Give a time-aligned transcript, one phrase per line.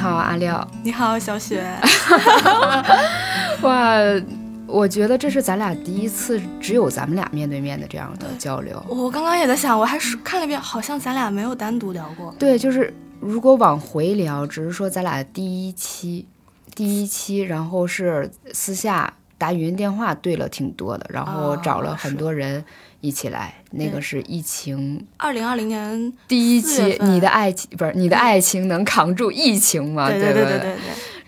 [0.00, 0.66] 好，阿廖。
[0.82, 1.62] 你好，小雪。
[3.60, 3.92] 哇，
[4.66, 8.82] 我觉得这是咱俩第一次只有咱们俩面对面的这样的交流。
[8.88, 12.34] 我刚刚也在想，我还是看了一遍，好像咱俩没有单独聊过。
[12.38, 12.90] 对，就是
[13.20, 16.26] 如果往回聊，只是说咱俩第一期，
[16.74, 22.64] 第一期，然后是私下打语音电话对了挺多的，然后找了很多人
[23.00, 23.54] 一起来。
[23.72, 30.08] 那个是疫情，二零二零年第一期，你的爱情不是你的爱情能扛住疫情吗？
[30.10, 30.76] 对对对对对。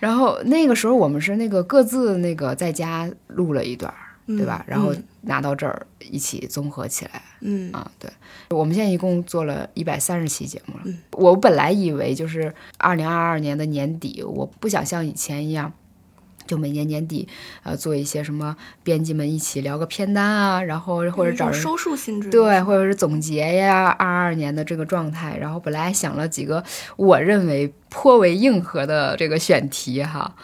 [0.00, 3.94] 然后那个时候我们是那个各自那个在家录了一段，
[4.26, 4.64] 对吧？
[4.66, 8.10] 然后拿到这儿一起综合起来，嗯啊，对。
[8.50, 10.94] 我们现在一共做了一百三十期节目了。
[11.12, 15.72] 我本来以为就是二零二二年的年底，我不想像以前一样。
[16.46, 17.28] 就每年年底，
[17.62, 25.36] 呃，做一些什么编辑们一起聊个片单啊，然后或者找人收束性质，对，或者是总结呀，二二年的这个状态。
[25.38, 26.62] 然后本来想了几个
[26.96, 30.34] 我认为颇为硬核的这个选题哈，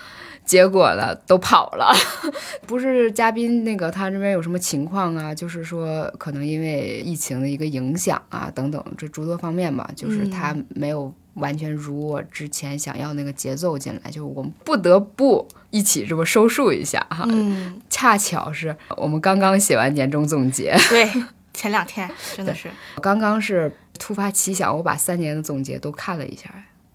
[0.45, 1.93] 结果呢都跑了。
[2.67, 5.35] 不是嘉宾那个他这边有什么情况啊？
[5.35, 11.13] 就是说可能因为疫情的一个影响啊等等这诸多方面吧，就是他没有。
[11.39, 17.25] 完全如我之前想要那个节奏进来，就我们不得不一起这么收束一下哈。
[17.29, 21.11] 嗯，恰巧是我们刚刚写完年终总结，对，
[21.55, 26.53] 前两天真的是，我刚刚是突发奇想，我把三年的总结都看了一下，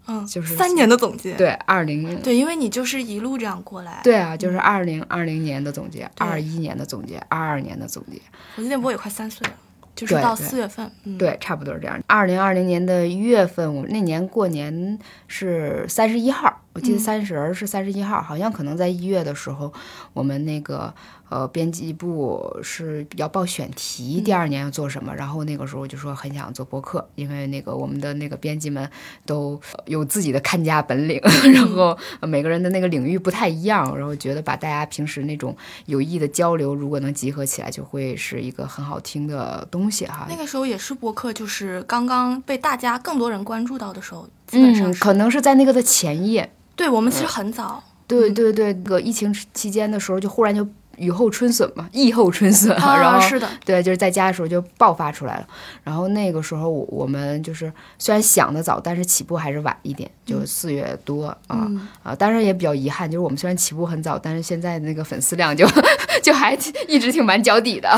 [0.07, 8.21] 嗯，就是三年的总结，对，二零，对，因为你就是一路这样过来，对啊，就是二零二零年的总结，二一年的总结，二二年的总结，
[8.55, 9.53] 我记得我也快三岁了。
[9.95, 12.01] 就是到四月份，对，差不多是这样。
[12.07, 19.71] 二零二零年的一月份，我们那年过年是三十一号，我记得三十是三十一号，好像可能在一月的时候，
[20.13, 20.93] 我们那个。
[21.29, 25.15] 呃，编辑部是要报选题，第二年要做什么？
[25.15, 28.87] 然后那个时候就说很想做播客，因为那个我们的那个编辑们
[29.25, 31.19] 都有自己的看家本领，
[31.51, 40.27] 然后每个人的那个领域不太一样，然后觉得把大家平时那种有益的交流，如果能集合起来，就会是一个很好听的东西哈。
[40.29, 46.51] 那个时候也是播客，就是刚刚被大家更多人关注到的时候，基本上可能是在那个的前夜。
[46.75, 50.67] 对我们其实很早，对对对，那个疫情期间的时候，就忽然就。
[50.97, 55.47] 雨后春笋嘛， 疫后春笋， 然后是的，对，就是在家的时候就爆发出来了。
[55.83, 61.67] 然后那个时候我我们就是虽然想的早，但是起步还是晚一点，就四月多啊
[62.03, 62.13] 啊。
[62.13, 65.67] 当然也比较遗憾，就是我们虽然起步很早，但是现在那个粉丝量就
[66.21, 66.55] 就还
[66.87, 67.89] 一直挺满脚底的。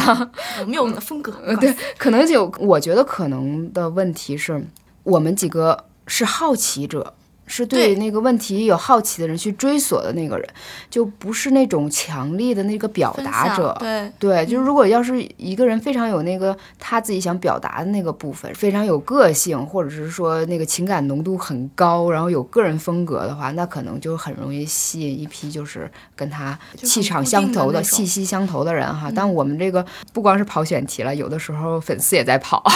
[0.62, 4.66] 我们有我们的风格，对，可能就我觉得可能的问题是
[5.04, 7.14] 我们几个是好奇者。
[7.48, 10.48] 是对那个问题有好奇的人去追索的那个人，
[10.90, 13.76] 就不是那种强力的那个表达者。
[13.80, 29.12] 对对，就是如果要是一个人非常有那个他自己想表达的那个部分，非常有个性，或者是说那个情感浓度很高，然后有个人风格的话，那可能就很容易吸引一批就是跟他气场相投的、气息相投的人哈。
[29.16, 32.64] 但我们这个不光是跑选题了，有的时候粉丝也在跑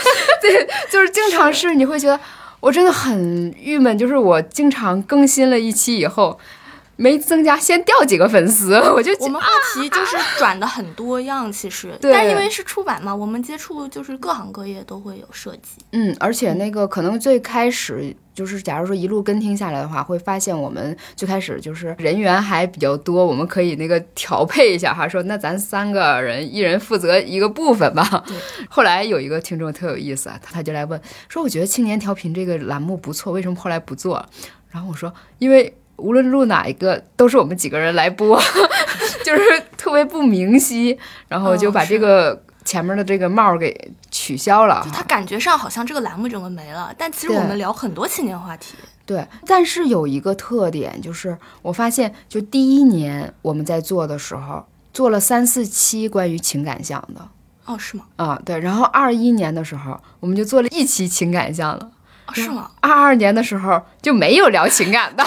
[0.40, 2.18] 对，就是经常是你会觉得。
[2.60, 6.38] 我真的很郁闷，就是我经常更新了一期以后，
[7.00, 15.82] 没增加，先掉几个粉丝， 我就我们话题就是转的很多样，其实，对但因为是出版嘛，我们接触就是各行各业都会有涉及。
[15.92, 18.14] 嗯，而且那个可能最开始。
[18.32, 28.24] 就是，假如说一路跟听下来的话，会发现我们最开始就是人员还比较多，我们可以那个调配一下哈，说那咱三个人一人负责一个部分吧。
[28.70, 34.24] 后来有一个听众特有意思啊，他就来问说，我觉得青年调频这个栏目不错，为什么后来不做？
[34.70, 38.40] 然后我说，因为无论录哪一个，都是我们几个人来播，
[39.24, 39.42] 就是
[39.76, 42.42] 特别不明晰，然后就把这个。
[42.62, 48.74] 前面的这个帽给取消了，就他感觉上好像这个栏目整个没了，但其实我们聊很多青年话题。
[49.06, 57.26] 对，但是有一个特点，就是我发现，就第一年我们在做的时候，做了三四期关于情感向的。
[57.64, 58.04] 哦，是吗？
[58.16, 58.60] 啊，对。
[58.60, 61.90] 然后二一年的时候，我们就做了一期情感向了。
[62.34, 62.70] 是吗？
[62.80, 65.24] 二二年的时候就没有聊情感的。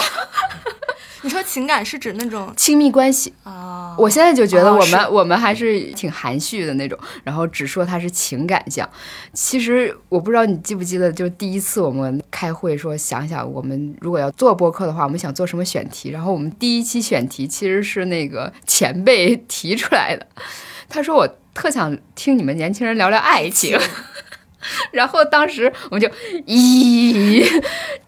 [1.24, 3.96] 你说情感是指那种亲密关系啊？
[3.98, 8.86] 我现在就觉得我们我们还是挺含蓄的那种，然后只说它是情感项。
[9.32, 16.10] 其实我不知道你记不记得，就是第一次我们开会说，想想我们如果要做播客的话，我们想做什么选题。
[16.10, 20.26] 然后我们第一期选题其实是那个前辈提出来的，
[20.90, 23.78] 他说我特想听你们年轻人聊聊爱情。
[24.92, 26.08] 然后当时我们就，
[26.46, 27.44] 咦，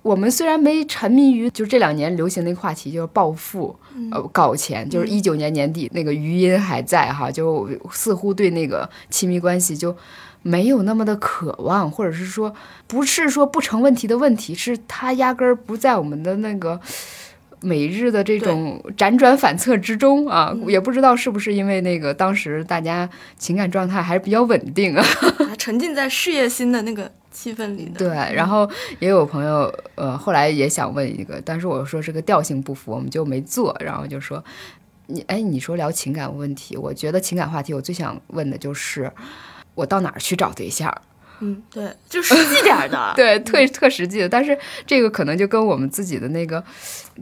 [0.02, 3.76] 我们虽然没沉迷于就这两年流行那个话题，就是暴富，
[4.10, 9.96] 呃，搞钱，就是一九年年底那个余音还在哈，就似乎对那个亲密关系就
[10.42, 12.54] 没有那么的渴望，或者是说
[12.86, 16.80] 不是说不成问题的问题，是它压根儿不在我们的那个。
[17.66, 25.04] 每日的这种辗转反侧之中啊，也不知道是不是因为那个当时大家情感状态还是比较稳定啊，
[25.58, 27.90] 沉浸在事业心的那个气氛里。
[27.98, 28.70] 对，然后
[29.00, 33.76] 也有朋友呃后来也想问一个，但是我说这个调性不符，我们就没做。
[33.80, 34.42] 然后就说
[35.06, 39.10] 你哎，你说聊情感问题，我觉得情感话题我最想问的就是
[39.74, 40.94] 我到哪儿去找对象。
[41.40, 44.28] 嗯，对，就实际点的， 对，特特实际的。
[44.28, 44.56] 但是
[44.86, 46.62] 这个可能就跟我们自己的那个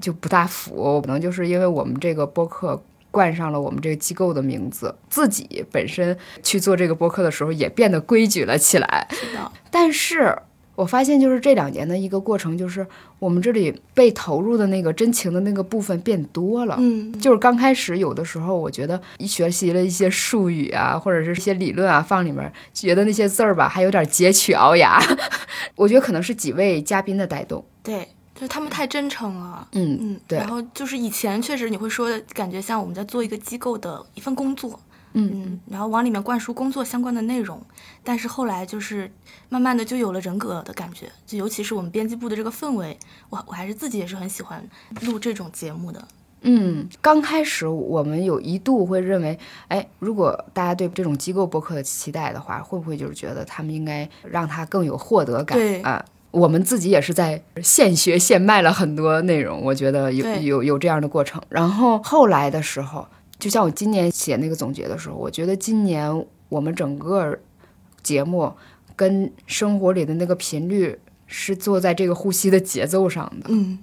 [0.01, 9.09] 就不大符，可能就是因为我们这个播客冠上了我们这个机构的名字，自己本身去做这个播客的时候也变得规矩了起来。
[9.11, 10.37] 是的，但是。
[10.75, 12.87] 我发现就是这两年的一个过程，就是
[13.19, 16.77] 我们这里被投入的那个真情的那个部分变多了。
[16.79, 25.01] 嗯，就是刚开始有的时候，我觉得一学习了一些术语啊，或者是一些理论啊，放里面，觉得那些字儿吧，还有点佶屈聱牙。
[25.77, 27.65] 我觉得可能是几位嘉宾的带动。
[27.83, 29.69] 对，就是他们太真诚了。
[29.73, 30.39] 嗯嗯，对。
[30.39, 34.81] 然后就是以前确实你会说感觉像我们在做一个机构的一份工作。
[35.17, 37.63] 嗯，然后往里面灌输工作相关的内容，
[38.03, 39.09] 但是后来就是
[39.49, 42.99] 慢慢的就有了人格的感觉，就尤其是我们编辑部的这个氛围，
[43.31, 44.69] 我我还是自己也是很喜欢
[45.03, 46.05] 录这种节目的。
[46.43, 49.39] 嗯，刚开始我们有一度会认为，
[49.69, 56.05] 哎，如果大家对这种机构播客的期待的话，会不会就是觉得他们应该让他更有获得感啊？
[56.33, 61.41] 我们自己也是在现学现卖了很多内容，我觉得有有有这样的过程。
[61.49, 63.07] 然后后来的时候。
[63.39, 67.39] 就像我今年写那个总结的时候，我觉得今年我们整个
[68.03, 68.53] 节目
[68.97, 73.79] 跟生活里的那个频率是坐在这个呼吸的节奏上的，嗯。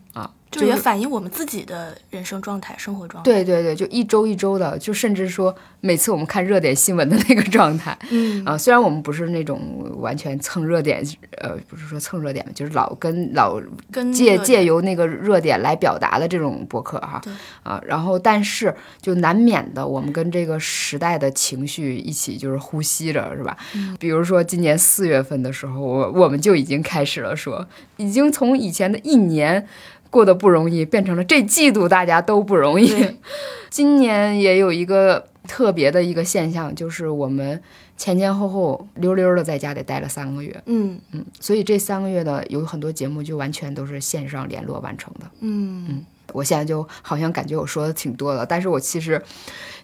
[0.51, 3.31] 就也反映我们自己的人生状态、生活状态。
[3.31, 9.59] 对对对，就一周一周的，就甚至说每次我们看热点新闻的那个状态，嗯啊，虽然我们不是那种
[9.97, 11.01] 完全蹭热点，
[11.37, 17.21] 呃，不是说蹭热点，就是老跟老跟借借由那个热点来表达的这种博客哈，
[17.63, 23.55] 啊，然后但是就难免的，我们跟这个时代的情绪一起就是呼吸着，是吧？
[23.97, 27.65] 比如说今年四月份的时候，我我们就已经开始了说，
[27.95, 29.65] 已经从以前的一年。
[30.11, 32.93] 过得不容易，变成了这季度大家都不容易。
[33.71, 37.59] 今年也有一个特别的一个现象，就是我们
[37.95, 40.61] 前前后后溜溜的在家里待了三个月。
[40.65, 45.25] 嗯嗯，所以这三个月的有很多节目就完全都是线上联络完成的。
[45.39, 49.21] 嗯嗯，我现在就好像感觉我说的挺多的，但是我其实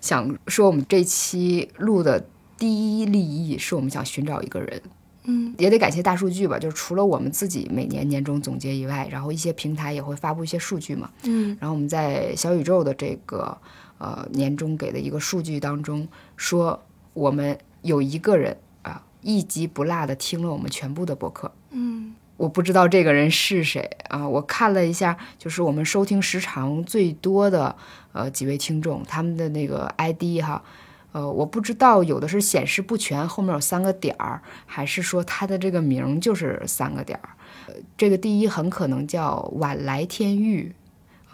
[0.02, 2.26] 想说，我们这期录的
[2.58, 4.82] 第一立意是我们想寻找一个人。
[5.30, 11.10] 嗯，也得感谢大数据吧，就是除了我们自己每年年终总结以外，然后一些平台也会发布一些数据嘛。
[11.24, 13.58] 嗯，然后我们在小宇宙的这个
[13.98, 16.08] 呃年终给的一个数据当中
[16.38, 16.82] 说，
[17.14, 21.52] 我们有一个人啊一集不落的听了我们全部的博客。
[21.72, 27.76] 嗯，我不知道这个人是谁啊，我看了一下，就是我们收听时长最多的
[28.14, 30.64] 呃几位听众，他们的那个 ID 哈。
[31.18, 37.30] 呃，我不知道有的是显示不全，后面有三个点儿，还是说他的这个名就是三个点儿？
[37.66, 40.72] 呃，这个第一很可能叫晚来天玉，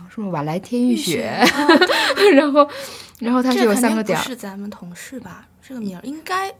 [0.10, 1.30] 是不是晚来天玉雪？
[2.34, 2.66] 然后，
[3.20, 4.22] 然后他是有三个点儿。
[4.22, 5.50] 是咱们同事吧？
[5.62, 6.56] 这个名应该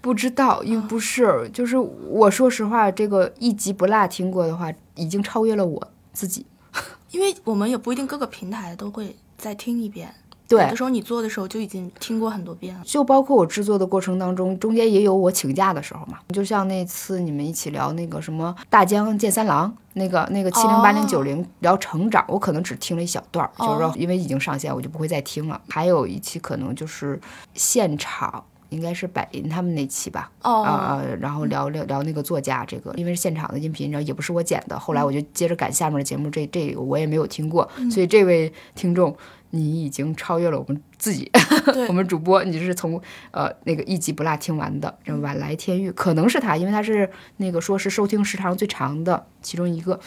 [0.00, 6.46] 不知道，因为不是，就是我说实话，这个一集不落听过的话，已经超越了我自己，
[7.10, 10.14] 因为我们也不一定各个平台都会再听一遍。
[10.52, 16.18] 对，有的时候你做的时候就已经听过很多遍了，就包括我制作的过程当中，中间也有我请假的时候嘛。
[16.28, 25.58] 就像那次你们一起聊那个什么大江健三郎，那个那个七零八零九零聊成长，我可能只听了一小段儿，就是说因为已经上线，我就不会再听了。
[25.70, 27.18] 还有一期可能就是
[27.54, 39.16] 现场，应该是百林他们那期吧，啊啊，然后聊聊聊那个作家这个，因为是现场的音频，然后也不是我剪的，后来我就接着赶下面的节目，这这个我也没有听过，所以这位听众。
[39.54, 41.30] 你已经超越了我们自己，
[41.88, 44.98] 我们主播，你是从呃那个一集不落听完的。
[45.20, 50.00] 晚来天欲可能是他，因为他是那个说是收听时长最长的其中一个。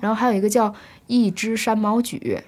[0.00, 0.72] 然后还有一个叫
[1.08, 2.40] 一只山毛榉，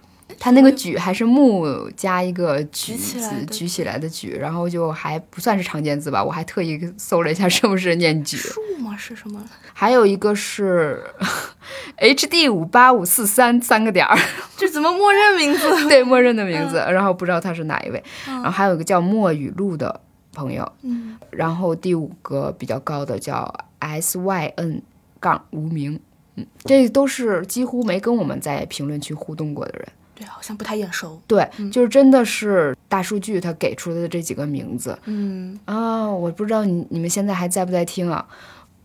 [0.44, 6.22] 他那个举还是木加一个举字举起来的举，然后就还不算是常见字吧。
[6.22, 8.36] 我还特意搜了一下 是不是念举。
[8.36, 8.94] 树吗？
[8.94, 9.42] 是什么？
[9.72, 11.02] 还有一个是。
[11.96, 14.18] H D 五八五四三三个点儿，
[14.54, 15.88] 这怎么默认名字？
[15.88, 16.76] 对，默认的名字。
[16.76, 18.04] 然后不知道他是哪一位。
[18.26, 19.98] 然后还有一个叫莫雨露的
[20.34, 20.70] 朋友。
[20.82, 21.16] 嗯。
[21.30, 24.82] 然后第五个比较高的叫 S Y N
[25.18, 25.98] 杠无名。
[26.36, 29.88] 嗯，这都是几乎没跟我们在评论区互动过的人。
[30.14, 31.20] 对，好像不太眼熟。
[31.26, 34.98] 对，就是真的是大数据它给出的这几个名字。
[35.06, 38.26] 嗯啊，我不知道你你们现在还在不在听啊？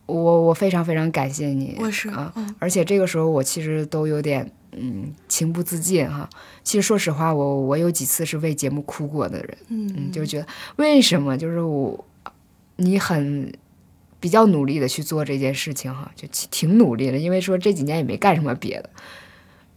[0.06, 6.28] 我我非常非常感谢你，我是啊，嗯而且这个时候我其实都有点嗯情不自禁哈。
[6.64, 12.04] 其实说实话，我我有几次是为节目哭过的人，嗯，嗯就觉得为什么就是我
[12.78, 13.54] 你很
[14.20, 18.90] 比较努力的去做这件事情哈，就挺挺努力的，因为说这几年也没干什么别的，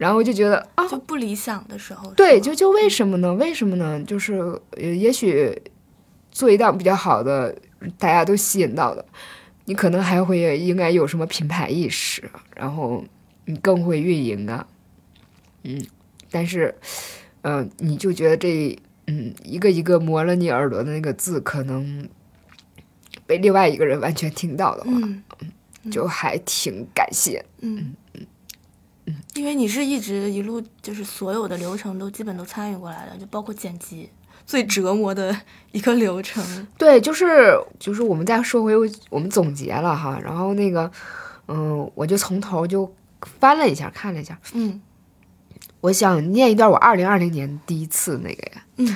[0.03, 2.11] 然后我就觉得啊，就不理想的时候。
[2.11, 3.33] 对，就就为什么呢？
[3.35, 4.03] 为什么呢？
[4.03, 4.33] 就是
[4.71, 5.57] 呃，也许
[6.29, 7.55] 做一档比较好的，
[7.97, 9.05] 大家都吸引到的，
[9.63, 13.01] 你可能还会应该有什么品牌意识，然后
[13.45, 14.67] 你更会运营啊，
[15.63, 15.81] 嗯，
[16.29, 16.75] 但是，
[17.41, 22.05] 呃，你就觉得这嗯一个一个磨了你耳朵的那个字，可能
[23.25, 25.23] 被另外一个人完全听到的话，嗯
[25.89, 27.45] 就还挺感谢。
[27.61, 27.95] 嗯
[29.35, 34.09] 因为你是一直一路就是所有的流程都基本都参与过来的，就包括剪辑，
[34.45, 35.35] 最折磨的
[35.71, 36.43] 一个流程。
[36.77, 38.73] 对，就是就是我们再说回
[39.09, 40.91] 我们总结了哈，然后那个，
[41.47, 42.93] 嗯，我就从头就
[43.39, 44.81] 翻了一下，看了一下，嗯
[45.81, 48.95] 我想念一段我二零二零年第一次那个呀，嗯，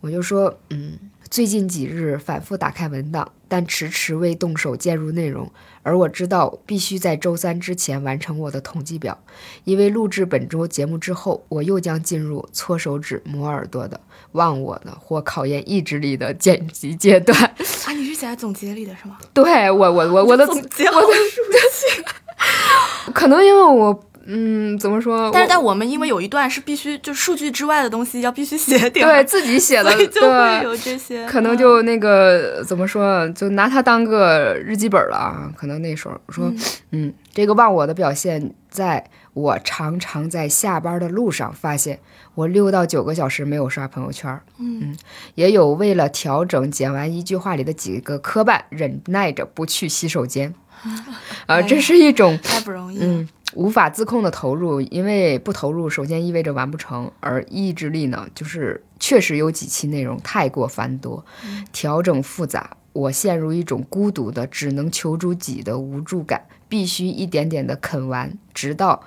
[0.00, 0.96] 我就说，嗯，
[1.30, 5.48] 最近几日反复打开文档，但迟迟未动手介入内容，
[5.84, 9.16] 而我知道必须在周三之前完成我的统计表，
[9.62, 14.00] 因为录制本周节目之后，我又将进入搓手指、磨耳朵的、
[14.32, 17.40] 忘我的或考验意志力的剪辑阶段。
[17.40, 19.16] 啊，你是写在总结里的是吗？
[19.32, 22.02] 对我，我我我的总结好熟悉。
[23.14, 25.28] 可能因为我，嗯，怎么说？
[25.32, 35.52] 但是我在我们因为有一段是必须就数据之外的东西要必须写 掉，对自己写的，就会，有这些，可能就那个怎么说，就拿它当个日记本了啊。
[35.56, 36.52] 可能那时候说，
[36.92, 41.98] 嗯这个忘我的表现，在我常常在下班的路上发现，
[42.34, 44.42] 我六到九个小时没有刷朋友圈儿。
[44.58, 44.96] 嗯
[45.34, 50.54] 也有为了调整剪完一句话里的几个磕绊，忍耐着不去洗手间。
[51.44, 52.98] 啊，这是一种太不容易。
[53.02, 61.24] 嗯，无法自控的投入，因为不投入，首先意味着完不成，而意志力呢，就是确实有几期内容太过繁多，
[61.72, 69.02] 调整复杂，我陷入一种孤独的、只能求助己的无助感，必须一点点的啃完，直到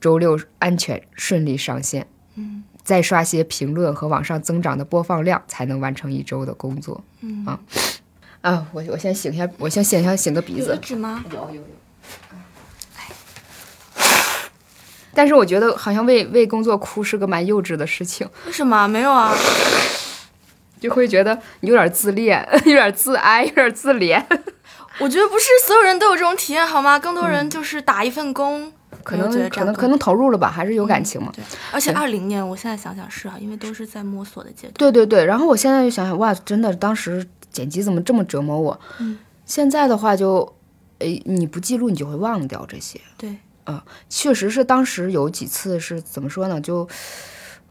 [0.00, 2.06] 周六安全顺利上线。
[2.34, 7.02] 嗯再刷些评论和往上增长的播放量，才能完成一周的工作。
[7.20, 7.58] 嗯啊
[8.42, 8.68] 啊！
[8.72, 10.76] 我我先擤一下，我先擤一下擤个鼻子有的。
[10.76, 11.24] 纸吗？
[11.32, 11.62] 有有有。
[15.16, 19.34] 但是我觉得好像为为工作哭是个蛮幼稚的事情，为什么没有啊？
[20.78, 24.22] 就会觉得你有点自恋， 有点自哀，有点自怜。
[25.00, 26.98] 我觉得不是所有人都有这种体验，好吗？
[26.98, 31.32] 更多人就是打一份工，嗯可能可能可能投入了吧，还是有感情嘛。
[31.34, 31.42] 对，
[31.72, 34.72] 而且对二零年，我现在想想是啊，因为都是在摸索的阶段。
[34.74, 38.78] 对对对，然后我现在就想想，哇，真的当时剪辑怎么这么折磨我？
[38.98, 40.54] 嗯，现在的话就，
[40.98, 43.00] 诶，你不记录你就会忘掉这些。
[43.18, 43.36] 对，
[44.08, 46.60] 确实是当时有几次是怎么说呢？
[46.60, 46.88] 就，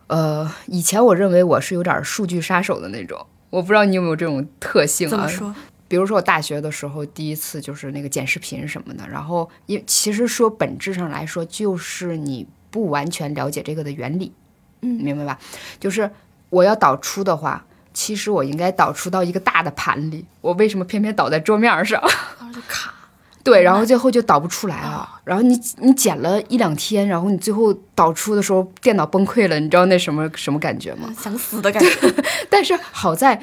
[0.08, 5.12] 呃，以前我认为我是有点数据杀手的那种，我不知道你有没有这种特性啊？
[5.12, 5.56] 怎么说？
[5.88, 14.34] 比如说我大学的时候第一次就是那个剪视频什么的，然后因其实说本质上来说就是你不完全了解这个的原理，
[14.82, 15.40] 嗯明白吧？
[15.80, 16.10] 就是
[16.50, 17.66] 我要导出的话。
[17.98, 22.02] 其实我应该导出到一个大的盘里，我为什么偏偏导在桌面上？
[22.02, 22.12] 然
[22.46, 22.94] 后就卡。
[23.46, 25.08] 对，然后最后就导不出来了。
[25.24, 31.14] 然后你你剪了一两天，然后你最后导出的时候电脑崩溃了，你知道那什么什么感觉吗？
[31.22, 31.90] 想死的感觉。
[32.50, 33.40] 但是好在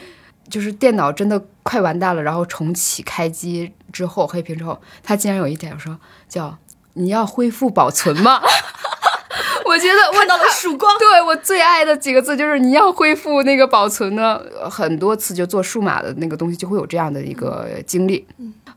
[0.50, 5.96] 就是电脑真的快完蛋了，然后重启开机之后黑屏之后，它竟然有一点说
[6.28, 6.58] 叫
[6.94, 8.40] 你要恢复保存吗？
[9.64, 10.92] 我觉得我看到了曙光。
[10.98, 18.26] 对我最爱的几个字就是你要恢复那个保存呢，呃很多次就做数码的那个东西就会有这样的一个经历。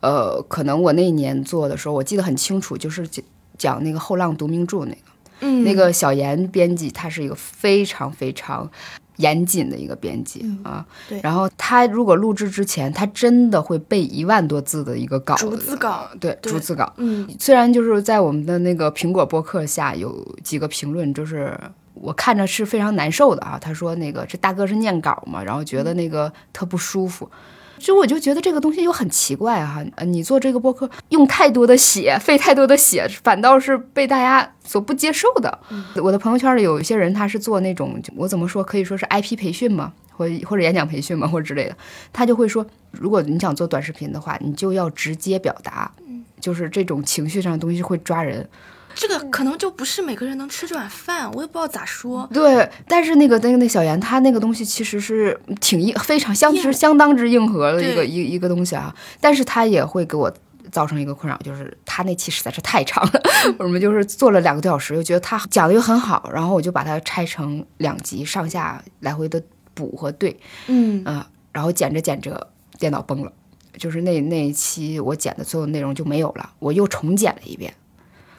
[0.05, 3.25] 呃，可能我那一年做的时候，我记得很清楚，就是讲
[3.57, 4.97] 讲那个后浪读名著那个。
[5.41, 8.69] 嗯，那个小严编辑，他是一个非常非常
[9.17, 10.85] 严谨的一个编辑、嗯啊。
[11.09, 16.07] 对然后他如果录制之前，他真的会背一万多字的一个稿子，逐字稿。
[16.21, 16.93] 对，对逐字稿。
[16.97, 21.59] 嗯虽然就是在我们的那个苹果播客下有几个评论，就是
[21.95, 23.59] 我看着是非常难受的啊。
[23.59, 27.29] 他说那个这大哥是念稿嘛，然后觉得那个特不舒服。
[27.77, 35.59] 就我就觉得这个东西又很奇怪哈、呃，你做这个播客用太多的血，费太多的血，反倒是被大家所不接受的。
[36.01, 41.75] 我的朋友圈里有一些人，他是做那种我怎么说，可以说是 IP 培训嘛，或或者演讲培训嘛，或者之类的，
[42.13, 45.91] 他就会说，如果你想做短视频的话，你就要直接表达，
[46.39, 48.47] 就是这种情绪上的东西会抓人。
[48.95, 52.27] 这个可能就不是每个人能吃这碗饭，我也不知道咋说。
[52.33, 60.33] 对，但是那个那个那小严他那个东西其实是挺硬，非常相是相当之硬核的一个一一个东西啊，但是他也会给我。
[60.71, 63.21] 造成一个困扰，就是他那期实在是太长了，
[63.59, 69.41] 我们就是做了两个多小时，又觉得他讲的又很好，然后我就把它拆成两集，上下来回的
[69.73, 70.37] 补和对，
[70.67, 71.01] 嗯。
[71.05, 71.23] 嗯、
[71.53, 72.47] 然后剪着剪着
[72.77, 73.31] 电脑崩了，
[73.77, 77.73] 就是那那一期我剪的所有内容就没有了，我又重剪了一遍，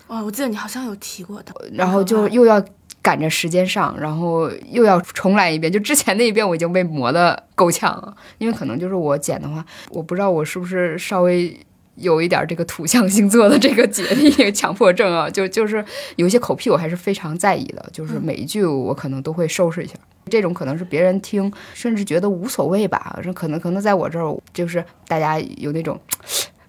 [0.09, 1.53] 哇，我记得你好像有提过的。
[1.73, 2.63] 然后就又要
[3.03, 5.73] 赶着时间上，然后又要重来一遍。
[5.73, 11.59] 就之前那一遍我已经被磨得够呛了，因为可能就是我剪的话，我不知道我是不是稍微。
[11.99, 15.83] 有一点这个土象星座的这个洁癖 强迫症啊，就就是
[16.17, 19.95] 有一些口癖我还是非常在意的，就是每一句我可能都会收拾一下。
[20.29, 25.99] 这种可能是别人听甚至觉得无所谓吧，这可能可能在我这儿就是大家有那种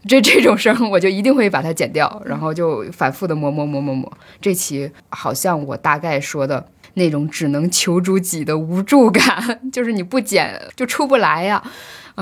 [0.08, 4.12] 这 这种声，我就一定会把它剪掉，然后就反复的磨磨磨磨磨。
[4.42, 11.62] 这期好像我大概说的那种只能求助己的无助感， 就是你不剪就出不来呀。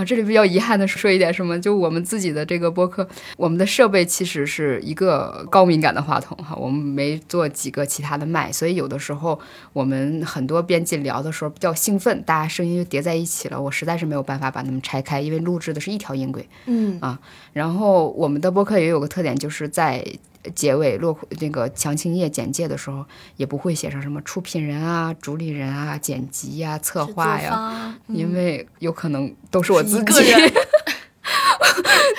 [0.04, 9.40] 这里比较遗憾的说一点什么，就我们自己的这个播客，我们的设备其实是一个高敏感的话筒哈，我们没做几个其他的麦，所以有的时候
[9.72, 16.48] 我们很多编辑聊的时候比较兴奋，大家声音就叠在一起了，我实在是没有办法把它们拆开，因为录制的是一条音轨。
[16.66, 17.20] 嗯啊
[17.54, 20.06] 然后我们的播客也有个特点，就是在
[20.54, 23.06] 结尾落那个详情页简介的时候，
[23.38, 30.14] 也不会写上什么出品人啊、主理人啊、剪辑呀、策划呀，呀，因为有可能都是我自己。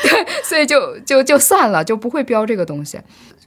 [0.03, 3.01] 对，所以就就就算了，就不会标这个东西。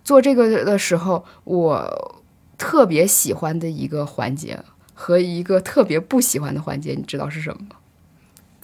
[0.03, 2.21] 做这个的时候，我
[2.57, 4.59] 特别喜欢的一个环节
[4.93, 7.75] 和一个特别不喜欢的环节，你知道是什么吗？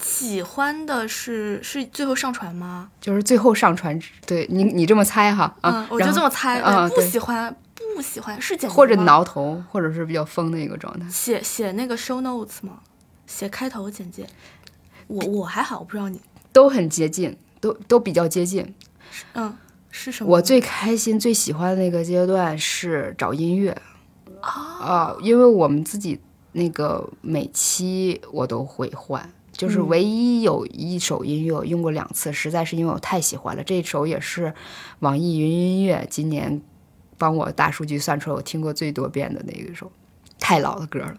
[0.06, 2.88] 喜欢的是是最后上传吗？
[3.00, 6.60] 就是最后上传，对你你这么猜哈啊，嗯，我就这么猜。
[6.60, 7.54] 不啊对喜欢，
[7.96, 11.08] 不喜欢是剪辑或者挠头，或者是比较疯的一个状态。
[11.10, 12.78] 写写那个 show notes 吗？
[13.26, 14.24] 写开头简介。
[15.08, 16.20] 我我还好，我不知道你。
[16.52, 18.74] 都很接近，都都比较接近。
[19.34, 19.52] 嗯，
[19.90, 20.30] 是什么？
[20.30, 23.76] 我最开心、最喜欢的那个阶段是找音乐
[24.40, 26.20] 啊、因为我们自己
[26.52, 33.62] 那个每期我都会换，就是嗯唯一有一首音乐我用过两次，实在是因为我太喜欢了。
[33.64, 34.52] 这首也是
[35.00, 36.60] 网易云音乐今年
[37.18, 39.90] 帮我大数据算出来我听过最多遍的那一首，
[40.38, 41.14] 太老的歌了。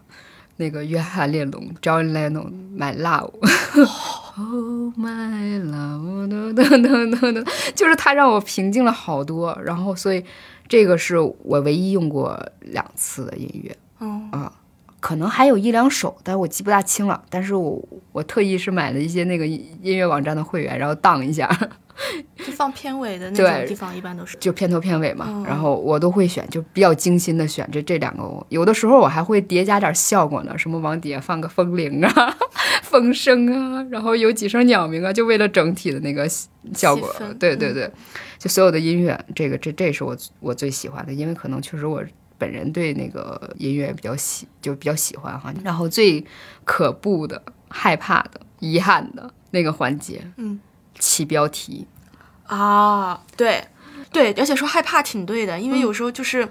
[0.56, 3.32] 那个约翰列侬 （John Lennon） My Love。
[4.40, 10.24] Oh my love，噔噔噔噔噔，就是它让我平静了好多，然后所以
[10.68, 14.52] 这个是我唯一用过两次的音乐，嗯啊，
[15.00, 17.22] 可能还有一两首，但我记不大清了。
[17.30, 17.80] 但是我
[18.12, 21.48] 我特意是买了一些那个音音乐网站的会员，然后当一下，
[22.44, 24.36] 就放片尾的那种地方，一般都是。
[24.38, 28.44] 就片头片尾嘛，嗯然后我都会选，就比较精心的选这这两个我。
[28.48, 32.36] 有的时候我还会叠加点效果呢，什么往底下放个风铃啊、
[32.82, 36.28] 风声啊，然后有几声鸟鸣啊，就为了整体的那个
[36.74, 37.08] 效果。
[37.38, 37.88] 对对对，
[38.36, 42.02] 就所有的音乐，这个这这是我我最喜欢的，因为可能确实我。
[42.38, 45.52] 本人对那个音乐比较喜，就比较喜欢哈。
[45.64, 46.24] 然后最
[46.64, 50.58] 可怖的、害怕的、遗憾的那个环节，嗯，
[50.98, 51.86] 起标题，
[52.46, 53.64] 啊，对，
[54.12, 56.48] 对，而且说害怕挺对的，因为有时候就是，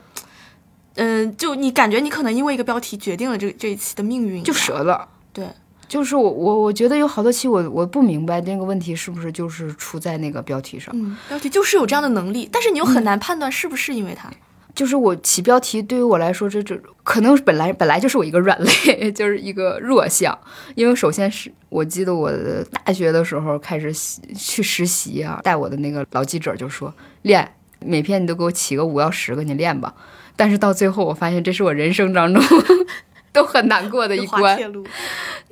[0.95, 5.07] 嗯、就你感觉你可能因为一个标题决定了这这一期的命运，就折了。
[5.31, 5.47] 对，
[5.87, 14.29] 就是我我我觉得有好多期我我不明白那个问题是不是就是出在那个标题上，嗯，标题就是有这样的能力，但是你又很难判断是不是因为它。
[14.77, 20.37] 就是我起标题对于我来说这这可能本来本来就是我一个软肋， 就是一个弱项，
[20.75, 29.91] 因为首先是我记得我的大学的时候开始习去实习啊，带我的那个老记者就说练每篇你都给我起个五到十个你练吧，
[30.35, 32.43] 但是到最后我发现这是我人生当中
[33.33, 34.55] 都很难过的一关。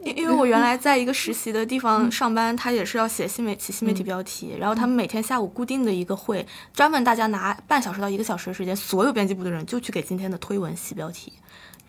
[0.05, 11.33] 因因为我原来在一个实习的地方上班，他也是要写新媒体新媒体标题，然后他们每天下午固定的一个会，专门大家拿半小时到一个小时的时间，所有编辑部的人就去给今天的推文写标题，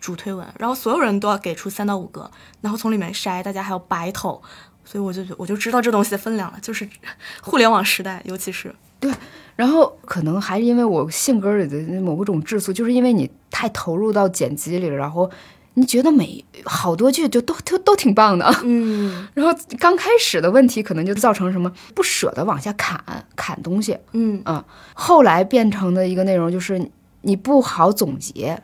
[0.01, 2.29] 主推文，然后所有人都要给出三到五个，
[2.61, 4.41] 然后从里面筛，大家还要 battle，
[4.83, 6.89] 所以我就我就知道这东西的分量了，就是
[7.43, 8.73] 互联网时代，尤其是。
[8.99, 9.13] 对
[9.55, 15.29] 然后可能还是因为我性格里的某种质素，就是因为你太投入到剪辑里了，然后
[15.77, 19.27] 你觉得每好多句就都都都挺棒的，嗯。
[19.35, 22.99] 然后刚开始的问题可能就造成什么不舍得往下砍
[23.35, 24.41] 砍东西，嗯。
[24.43, 26.89] 啊后来变成的一个内容就是
[27.21, 28.59] 你不好总结，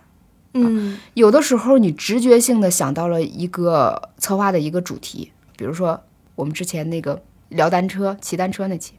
[0.56, 0.98] 嗯。
[1.14, 6.02] 有的时候你直觉性的想到了一个策划的一个主题，比如说
[6.34, 8.94] 我们之前那个聊单车、骑单车那期，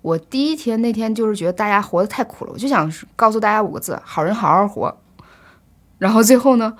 [0.00, 4.98] 我第一天那天就是觉得大家活得太苦了，我就想告诉大家五个字：好人好好活。
[5.98, 6.76] 然后最后呢，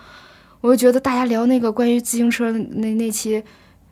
[0.63, 3.43] 我就觉得大家聊那个关于自行车那那期，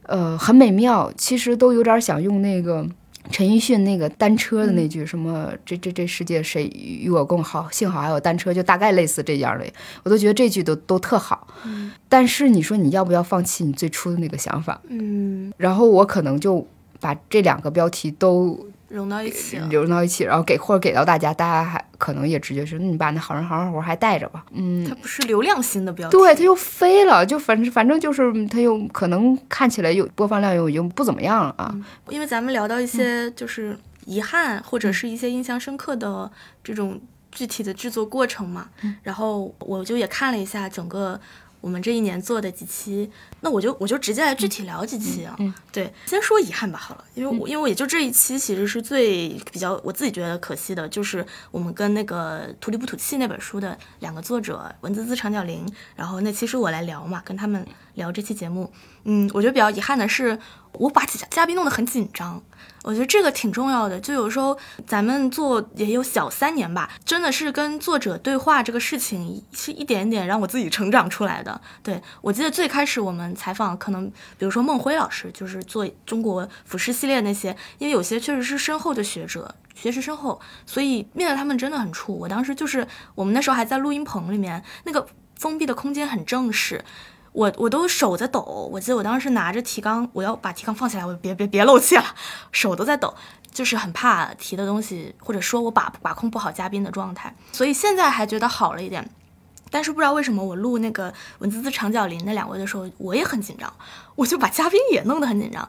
[0.04, 1.12] 呃，很美妙。
[1.16, 2.86] 其实都有点想用那个
[3.30, 9.66] 陈奕迅那个单车的那句什么“这这这世界谁与我共好，幸好还有单车”，就大概类似这样的。
[10.04, 11.46] 我都觉得这句都都特好。
[12.08, 14.80] 但是你说你要不要放弃你最初的那个想法？
[14.88, 16.64] 嗯，然后我可能就
[17.00, 19.68] 把这两个标题都融到一起了。
[19.70, 24.44] 融到一起，然后给或者给到大家，大家还可能也直接说，那你把那好人好好活还带着吧。
[24.50, 31.74] 嗯，它不是流量型的标题，对，它又飞了，就反正反正就是它又可能看起来有播放量又已经不怎么样了啊。
[32.08, 36.30] 因为咱们聊到一些就是遗憾或者是一些印象深刻的
[36.64, 37.00] 这种
[37.30, 38.68] 具体的制作过程嘛，
[39.04, 41.20] 然后我就也看了一下整个
[41.60, 45.36] 我们这一年做的几期，那我就我就直接来具体聊几期啊。
[45.38, 58.72] 嗯对，先说遗憾吧，好了，因为我、因为我也就这一期其实是最比较我自己觉得可惜的，就是我们跟那个《土里不土气》那本书的两个作者文滋滋、长角林，然后那期是我来聊嘛，跟他们聊这期节目。
[59.04, 60.38] 嗯，我觉得比较遗憾的是，
[60.72, 62.42] 我把嘉嘉宾弄得很紧张。
[62.82, 64.56] 我觉得这个挺重要的，就有时候
[64.86, 71.60] 咱们做也有小三年吧，真的是跟作者对话这个事情是一点点让我自己成长出来的。
[71.82, 82.14] 对我记得最开始我们采访，可能比如说孟辉老师，就是做中国服饰系列那些，因为有些确实是深厚的学者，学识深厚，所以面对他们真的很怵。
[82.14, 85.06] 我当时就是我们那时候还在录音棚里面，那个
[85.36, 86.82] 封闭的空间很正式。
[87.32, 88.40] 我我都手在抖，
[88.72, 92.04] 我记得我当时拿着提纲，我要把提纲放下来，我别别别漏气了，
[92.50, 93.14] 手都在抖，
[93.52, 99.08] 就是很怕提的东西，或者说我把把控不好嘉宾的状态，所以现在还觉得好了一点，
[99.70, 103.72] 但是不知道为什么我录那个文滋滋长脚林那两位的时候，我也很紧张，
[104.16, 105.68] 我就把嘉宾也弄得很紧张。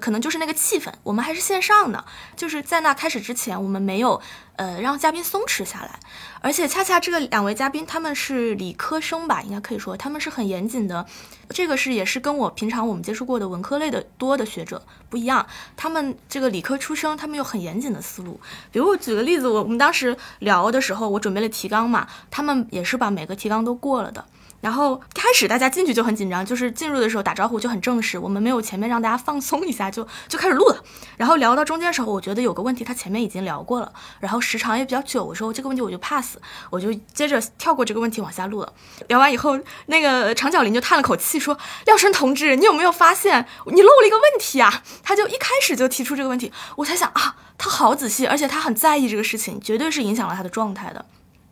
[0.00, 2.04] 可能就是那个气氛，我们还是线上的，
[2.36, 4.20] 就是在那开始之前，我们没有
[4.56, 6.00] 呃让嘉宾松弛下来，
[6.40, 11.06] 而且恰恰这个两位嘉宾他们是理科生吧，应该可以说他们是很严谨的，
[11.50, 18.40] 这个是也是跟我平常我们接触过的文科类的多的学者不一样，他们这个理科出生，他们有很严谨的思路。
[18.72, 24.24] 比如我举个例子，我我们当时聊的时候，我准备了提纲嘛，他们也是把每个提纲都过了的。
[24.64, 30.82] 然后开始大家进去就很紧张，就是进入的时候打招呼就很正式，我们没有前面让大家放松一下就 就开始录了。
[31.18, 36.38] 然后聊到中间的时候，我觉得有个问题他前面已经聊过了，然后时长也比较久，我说这个问题我就 pass，
[36.70, 38.72] 我就接着跳过这个问题往下录了。
[39.08, 51.04] 聊完以后，那个长脚林就叹了口气说：“廖生同志，你有没有发现你漏了一个问题啊？”他就一开始就提出这个问题，我才想啊，他好仔细，而且他很在意这个事情，绝对是影响了他的状态的。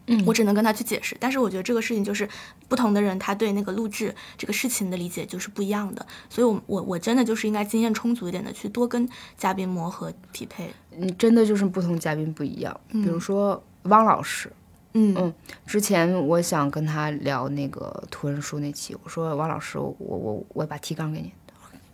[0.07, 0.23] 嗯。
[0.27, 2.29] 我只能跟他去解释，但是我觉得这个事情就是
[2.69, 10.73] 不同的人，他对那个录制这个事情的理解就是不一样的，所以我我我真的就是应该经验充足一点的去多跟嘉宾磨合匹配。
[10.97, 14.53] 嗯真的就是不同嘉宾不一样，比如说汪老师，
[14.93, 15.15] 嗯。
[15.17, 15.33] 嗯，
[15.67, 21.33] 之前我想跟他聊那个图文书那期，我说汪老师，我我我把提纲给你，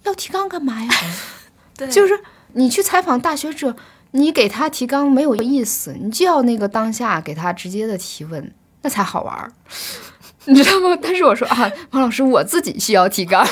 [0.02, 0.90] 要提纲干嘛呀？
[1.76, 2.20] 对，就是
[2.54, 3.76] 你去采访大学者，
[4.12, 9.52] 你给他提纲没有意思，你就要那个当下给他直接的提问，那才好玩儿，
[10.46, 10.98] 你知道吗？
[11.02, 13.46] 但是我说啊，王老师，我自己需要提纲，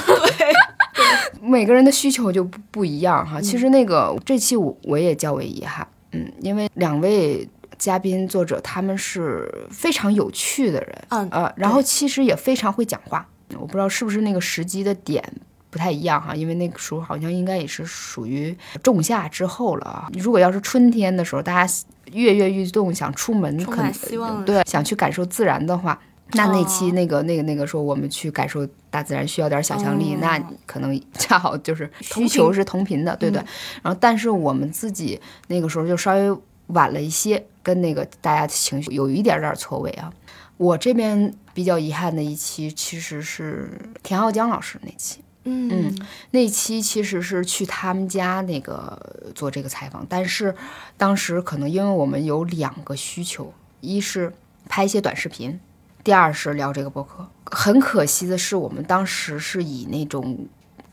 [1.42, 3.40] 每个人的需求就不不一样哈。
[3.40, 7.49] 其实那个这期我我也较为遗憾，嗯，因为两位。
[7.79, 13.29] 嘉宾作者他们是非常有趣的人，嗯呃，然后其实也非常会讲话。
[13.59, 15.23] 我不知道是不是那个时机的点
[15.70, 20.09] 不太一样哈，因为那个时候好像应该也是属于仲夏之后了啊。
[20.14, 21.74] 如果要是春天的时候，大家
[22.12, 25.98] 跃跃欲动想出门，充可能满希望对想去感受自然的话，
[26.33, 33.40] 那那期哦那个那个那个说我们去感受大自然需要点想象力，哦那可能恰好就是同需求是同频的，对对。
[33.42, 33.46] 嗯
[33.83, 40.12] 然后但是我们自己那个时候就稍微晚了一些，跟那个大家情绪有一点点错位啊。
[40.57, 43.70] 我这边比较遗憾的一期其实是
[44.02, 45.96] 田浩江老师那期，嗯
[46.32, 50.54] 那期其实是去他们家那个做这个采访，但是
[50.96, 54.32] 当时可能因为我们有两个需求，一是
[54.68, 55.59] 拍一些短视频，
[56.02, 57.26] 第二是聊这个播客。
[57.44, 60.46] 很可惜的是，我们当时是以那种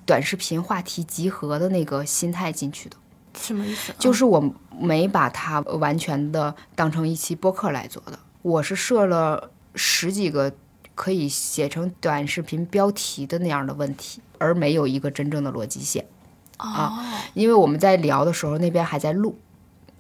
[0.05, 2.95] 短视频话题集合的那个心态进去的，
[3.35, 3.91] 什么意思？
[3.97, 10.53] 就是我没把它完全的当成一期播客来做的，我是设了十几个
[10.93, 16.06] 可以写成短视频标题的那样的问题，而没有一个真正的逻辑线。
[16.60, 16.99] 哦
[17.34, 19.36] 因为我们在聊的时候，那边还在录，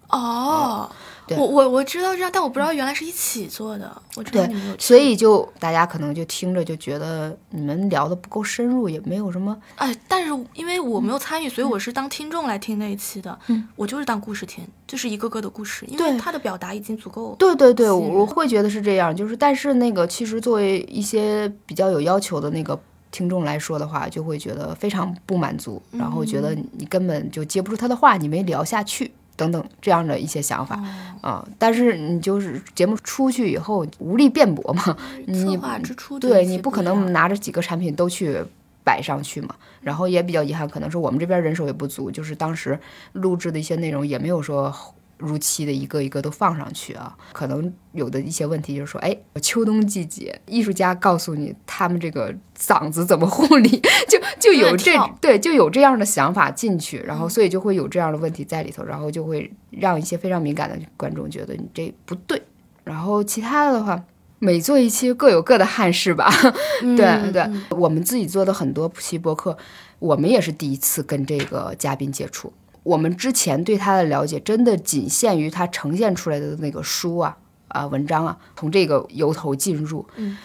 [0.09, 0.89] 哦，
[1.25, 4.01] 对我我我知道这样，但我不知道原来是一起做的。
[4.15, 13.37] 我知道所以就大家可能就听着就觉得你们聊的不够深入，也没有什么哎，但是因为我没嗯有参与，所以我是当听众来听那一期的。
[13.47, 17.35] 嗯，我就是当故事听，就是一个个的故事，因为他的表达已经足够。
[17.39, 22.79] 对对对，吸引我我会觉得是这样，就是但是那个其实作为一些比较有要求的那个
[23.13, 29.09] 听众来说的话，就会觉得非常不满足，然后觉得你根本就接不住他的话，你没聊下去。
[29.35, 30.79] 等等这样的一些想法
[31.23, 34.95] 哦啊、但是你就是节目出去以后无力辩驳嘛，
[35.25, 38.37] 你策划之初的一些对你不可能拿着几个产品都去
[38.83, 39.55] 摆上去嘛。
[39.81, 42.79] 然后也比较遗憾，可能是我们这边人手也不足，就是当时
[43.13, 44.71] 录制的一些内容也没有说
[45.17, 47.15] 如期的一个一个都放上去啊。
[47.31, 62.41] 可能有的一些问题就是说，哎，秋冬季节，艺术家告诉你他们这个嗓子怎么护理， 就就有这对就有这样的想法进去，然后所以就会有这样的问题在里头，然后就会让一些非常敏感的观众觉得你这不对。
[62.83, 64.03] 然后其他的话，
[64.39, 66.29] 每做一期各有各的憾事吧。
[66.81, 69.57] 对对我们自己做的很多期播客，
[69.99, 72.51] 我们也是第一次跟这个嘉宾接触。
[72.83, 77.37] 我们之前对他的了解，真的仅限于他呈现出来的那个书啊、
[77.69, 80.05] 啊、文章啊，从这个由头进入。
[80.15, 80.37] 嗯。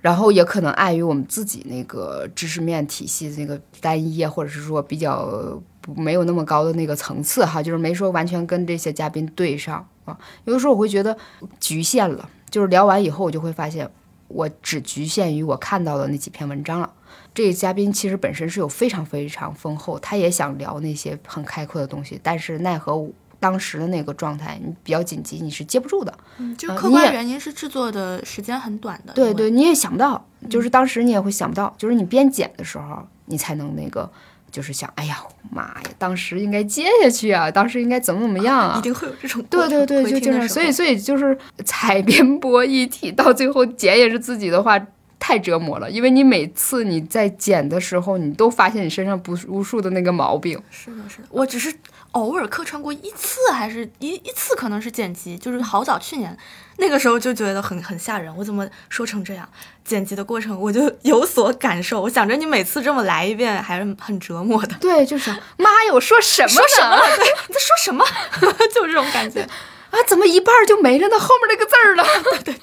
[0.00, 5.58] 然后也可能碍于我们自己那个知识面体系的那个单一啊，或者是说比较
[5.96, 10.14] 没有那么高的那个层次哈，就是没说完全跟这些嘉宾对上啊。
[10.44, 11.16] 有的时候我会觉得
[11.58, 13.90] 局限了，就是聊完以后，我就会发现
[14.28, 16.92] 我只局限于我看到的那几篇文章了。
[17.34, 23.06] 这个嘉宾其实本身是有非常非常丰厚，他也想聊那些很开阔的东西，但是奈何
[23.40, 26.16] 当时的那个状态，你比较紧急，你是接不住的。
[26.38, 29.12] 嗯，就是客观原因是制作的时间很短的。
[29.12, 34.10] 对对，你也想不到，就是当时你也会想不到，就是你边剪的时候，你才能那个，
[34.50, 35.18] 就是想，哎呀
[35.50, 38.82] 妈呀，当时应该接下去啊，当时应该怎么怎么样啊一。
[38.82, 44.78] 定会有这种对 对对，就经常，所以所以就是采编 播一体，到最后剪也是自己的话，
[45.26, 50.62] 太折磨了，因为你每次你在剪的时候，你都发现你身上不无数的那个毛病。
[50.70, 51.74] 是的，是的，我只是
[52.10, 56.36] 偶尔客串过一次，还是一一次，可能是剪辑，就是好早去年
[56.76, 59.48] 那个时候就觉得很很吓人，我怎么说成这样？
[59.82, 64.76] 剪辑的过程我就有所感受，我想着你每次这么来一遍还是很折磨的。
[64.78, 66.96] 对，就是妈呀，我说什么说什么呢？
[66.96, 67.16] 了？
[67.16, 68.04] 对，你在说什么？
[68.74, 69.48] 就这种感觉。
[69.94, 71.16] 啊，怎么一半儿就没了呢？
[71.18, 72.02] 后面那个字儿呢？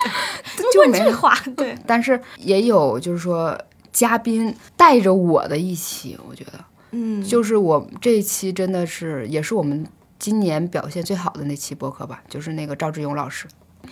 [0.73, 1.15] 就没了。
[1.15, 3.57] 话，对，但是也有就是说
[3.93, 6.53] 嘉宾带着我的一期，我觉得
[6.91, 9.87] 嗯，就是我这一期真的是也是我们
[10.19, 13.47] 今年表现最好的那期播客吧，就是那个赵志勇老师。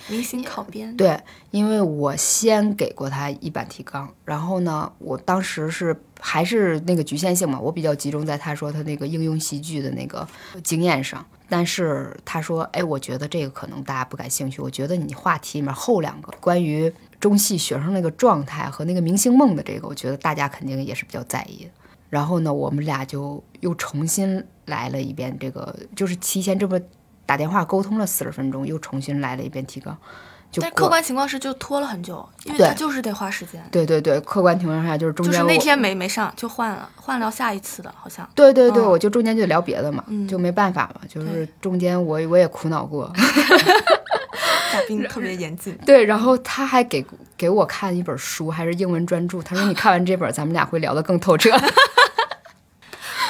[0.07, 1.19] 明星考编，对，
[1.51, 10.27] 因为我先给过他一版提纲，然后呢，我当时是还是那个局限性嘛，我比较集中在他说他那个应用戏剧的那个
[10.63, 11.25] 经验上。
[11.51, 14.61] 但是他说，哎，我觉得这个可能大家不感兴趣。
[14.61, 21.71] 我觉得你话题里面后两个关于中戏学生那个状态和那个明星梦的这个，我觉得大家肯定也是比较在意的。
[22.07, 26.79] 然后呢，我们俩就又重新来了一遍这个，就是提前这么
[27.29, 29.95] 打电话沟通了四十分钟，又重新来了一遍提纲。
[30.51, 33.63] 就但客观情况是就拖了很久，因为对他就是得花时间。
[33.69, 38.27] 对对对，客观情况下就是中就是间我那天没没上就换了，换聊下一次的，好像。
[38.33, 43.13] 对对对，嗯我就中间就聊别的嘛，嗯就没办法嘛，就是中间我我也苦恼过，
[44.73, 45.77] 嘉宾特别严谨。
[45.85, 47.05] 对，然后他还给
[47.37, 51.51] 给我看一本书，还是英文专著，他说你看完这本，咱们俩会聊得更透彻。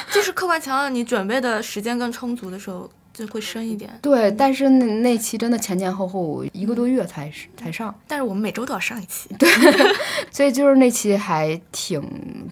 [0.10, 2.90] 就是客观情况，你准备的时间更充足的时候，
[3.26, 3.90] 就会深一点。
[4.02, 9.30] 对，但是那那期真的前前后后一个多月才才上，但是我们每周都要上一期。
[9.38, 9.50] 对
[10.32, 12.02] 所以就是那期还挺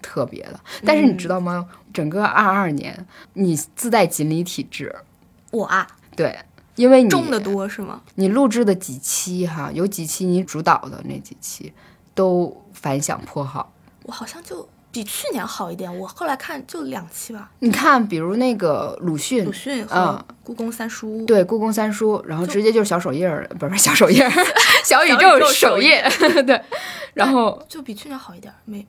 [0.02, 0.60] 特别的。
[0.84, 1.66] 但是你知道吗？
[1.92, 4.94] 整个二二年，你自带锦鲤体质，
[5.50, 6.38] 我啊，对，
[6.76, 8.02] 因为你中的多是吗？
[8.16, 11.72] 你录制的几期哈，有几期你主导的那几期
[12.14, 13.72] 都反响颇好。
[14.04, 15.98] 我好像就比去年好一点。
[15.98, 21.24] 我后来看就两期吧，你看，比如那个鲁迅，鲁迅和嗯故宫三叔。
[21.26, 24.30] 对故宫三叔，然后直接就是小首页儿，不是小首页儿，
[24.84, 26.02] 小宇宙首页，
[26.46, 26.60] 对，
[27.14, 28.86] 然后就比去年好一点，没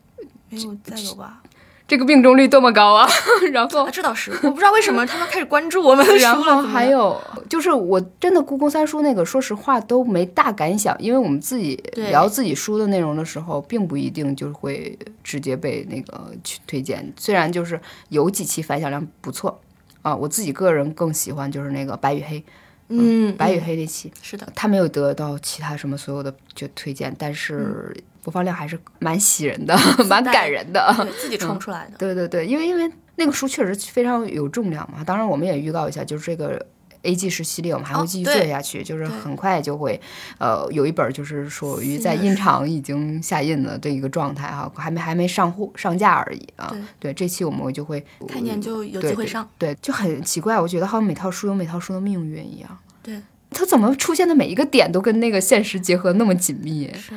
[0.50, 1.42] 没有再有吧？
[1.90, 3.10] 这个命中率多么高啊！
[3.52, 6.22] 然后啊，这倒是，我不知道为什么他们开始关注我们的书了。
[6.22, 7.20] 然后还有？
[7.50, 17.12] 就是，我真的故宫三书那个，说实话都没大感想，因为我们自己聊自己书的内容的时候，并不一定就会直接被那个去推荐。
[17.18, 19.60] 虽然就是有几期反响量不错
[20.04, 22.44] 啊，我自己个人更喜欢就是那个白与黑，
[22.90, 27.96] 嗯，白与嗯黑那期，是的，他没有得到其他什么所有的就推荐，但是
[28.30, 29.76] 播放量还是蛮喜人的，
[30.08, 30.94] 蛮感人的。
[31.00, 31.98] 对自己冲出来的。
[31.98, 35.04] 对对对，因为因为那个书确实非常有重量嘛。
[35.04, 36.64] 当然，我们也预告一下，就是这个
[37.02, 40.00] A G 十系列，我们还会继续做下去，就是很快就会，
[40.38, 46.72] 呃，有一本就是属于在印厂已经下印的这一个状态哈，还没还没上货上架而已啊。
[47.00, 49.50] 对这期我们就会开年就有机会上。
[49.58, 52.78] 对，就很奇怪，我觉得好像每套书有每套书的命运一样。
[53.02, 56.94] 对，它怎么出现的每一个点都跟那个现实结合那么紧密？
[56.94, 57.14] 是。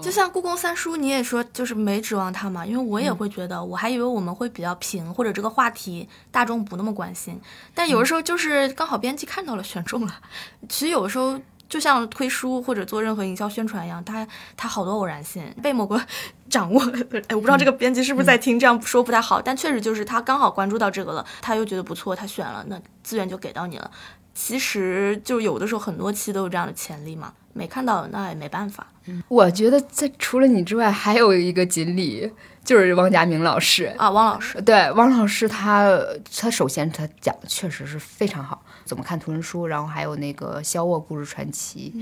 [0.00, 7.40] 就像故宫三叔，你也说就是没指望他嘛，因为我也会觉得，我还以为我们会比较平，或者这个话题大众不那么关心，
[7.74, 10.20] 但有的时候就是刚好编辑看到了，选中了。
[10.68, 14.26] 其实有的时候就像推书或者做任何营销宣传一样，它
[14.56, 16.00] 它好多偶然性，被某个
[16.48, 16.80] 掌握，
[17.28, 23.90] 哎，我不知道这个编辑是不是在听，这样说不太好，但确实就是他刚好关注到这个了，他又觉得不错，他选了，那资源就给到你了。
[24.32, 28.86] 其实就有的时候很多期都有这样的潜力嘛，没看到那也没办法。
[29.06, 32.30] 嗯我觉得在除了你之外，还有一个锦鲤，
[32.64, 33.86] 就是汪家明老师。
[33.96, 35.98] 啊，汪老师，对，汪老师他
[36.38, 41.92] 他首先他讲的确实是非常好，怎么看图文书，然后还有那个肖沃故事传奇，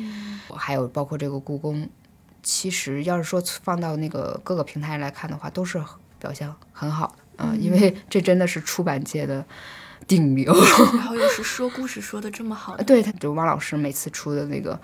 [0.54, 1.88] 还有包括这个故宫，
[2.42, 5.82] 其实要是说放到那个各个平台来看的话，都是
[6.18, 9.42] 表现很好的啊、因为这真的是出版界的
[10.06, 10.52] 顶流。
[10.92, 14.78] 然后又是说故事说的这么好的， 对，他就汪老师每次出的那个。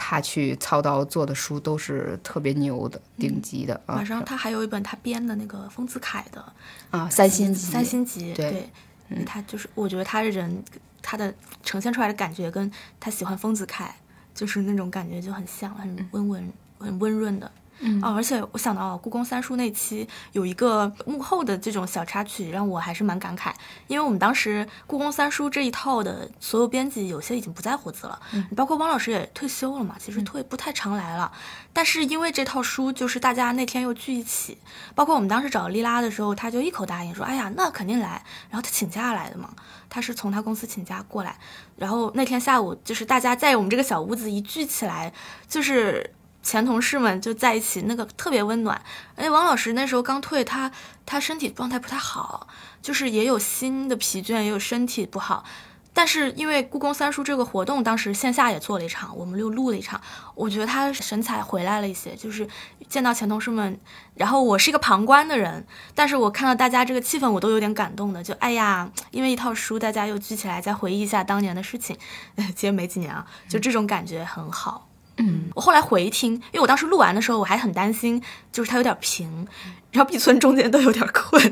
[0.00, 6.52] 他去操刀做的书都是特别牛的、顶级的啊马上他还有一本他编的那个丰子恺的
[6.90, 7.10] 啊！
[7.10, 8.70] 三星级，三星级，对
[9.08, 10.62] 对，他就是我觉得他人
[11.02, 11.34] 他的
[11.64, 13.92] 呈现出来的感觉跟他喜欢丰子恺
[14.32, 17.50] 就是那种感觉就很像，很温文、很温润的。
[17.80, 18.00] 嗯。
[18.00, 23.52] 啊，而且我想到故宫三叔那期有一个幕后的这种小插曲，让我还是蛮感慨，
[23.86, 28.46] 因为我们当时故宫三叔这一套的所有编辑有些已经不在活字了，嗯。
[28.56, 31.30] 包括汪老师也退休了嘛，其实退不太常来了，
[31.72, 34.58] 但是因为这套书就是大家那天又聚一起，
[34.94, 39.50] 包括我们当时找丽拉的时候，他就一口答应说，哎呀，那肯定来，然后他请假来的嘛，
[39.88, 41.38] 他是从他公司请假过来，
[41.76, 45.12] 然后那天下午就是大家在我们这个小屋子一聚起来，
[45.46, 46.10] 就是。
[46.48, 48.80] 前同事们就在一起，那个特别温暖。
[49.16, 50.70] 而且王老师那时候刚退，他
[51.04, 52.48] 他身体状态不太好，
[52.80, 55.44] 就是也有心的疲倦，也有身体不好。
[55.92, 60.00] 但是因为故宫三叔这个活动，当时线下也做了一场，我们又录了一场，
[60.34, 62.48] 我觉得他神采回来了一些，就是
[62.88, 63.78] 见到前同事们，
[64.14, 71.98] 然后我是一个旁观的人，但是我看到大家这个气氛，我都有点感动的，就哎呀，因为一套书，大家又聚起来，再回忆一下当年的事情，
[72.54, 74.87] 其实没几年啊，就这种感觉很好。
[75.18, 79.46] 嗯，我后来回听，因为我当时录完的时候，我还很担心，就是它有点平，
[79.90, 81.42] 然后毕村中间都有点困，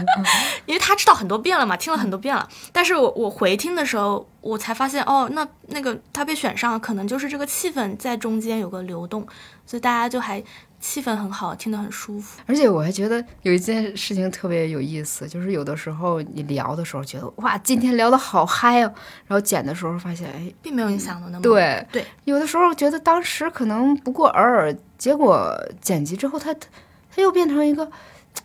[0.66, 2.48] 因为他知道很多遍了嘛，听了很多遍了。
[2.72, 9.26] 但是我我回听的时候，我才发现哦，那那个他被选上，可能就是这个气氛在中间有个流动，
[9.64, 10.42] 所以大家就还
[10.88, 12.40] 气氛很好，听得很舒服。
[12.46, 18.94] 而且我还觉得有一件事情特别有意思，就是有的时候你聊的时候觉得哇，今天聊得好嗨哦，
[19.26, 27.90] 然后剪的时候发现哎，并没有你想的那么对对，有的时候觉得当时可能不过尔尔，结果剪辑之后它它又变成一个。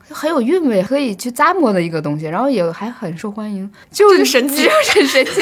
[0.09, 5.41] 很有韵味，可以去咂摸的一个东西，然后也还很受欢迎，就是神奇就是很神奇。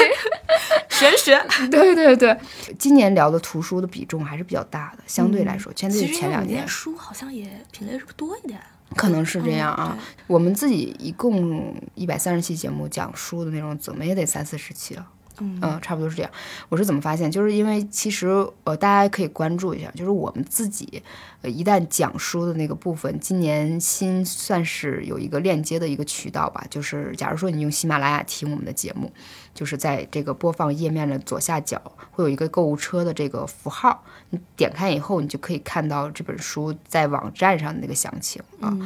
[0.90, 1.42] 玄学。
[1.70, 2.36] 对对对，
[2.78, 8.60] 今年聊的图书的比重还是比较大的，相对来说，相对于前两年书好像也品类是不是多一点？
[8.96, 9.96] 可能是这样啊。
[9.98, 15.06] 嗯我们自己一共一百三十期节目，讲书的内容怎么也得三四十期了。
[15.40, 16.30] 嗯，差不多是这样。
[16.68, 17.30] 我是怎么发现？
[17.30, 18.28] 就是因为其实
[18.64, 21.02] 呃，大家可以关注一下，就是我们自己
[21.42, 26.64] 呃，一旦讲书的那个部分，今年新算是有一个链接的一个渠道吧。
[26.68, 29.10] 就是假如说你用喜马拉雅听我们的节目，
[29.54, 38.76] 就是在这个播放页面的左下角会有一个购物车的这个符号，你点开以后，你就可以看到这本书在网站上的那个详情啊。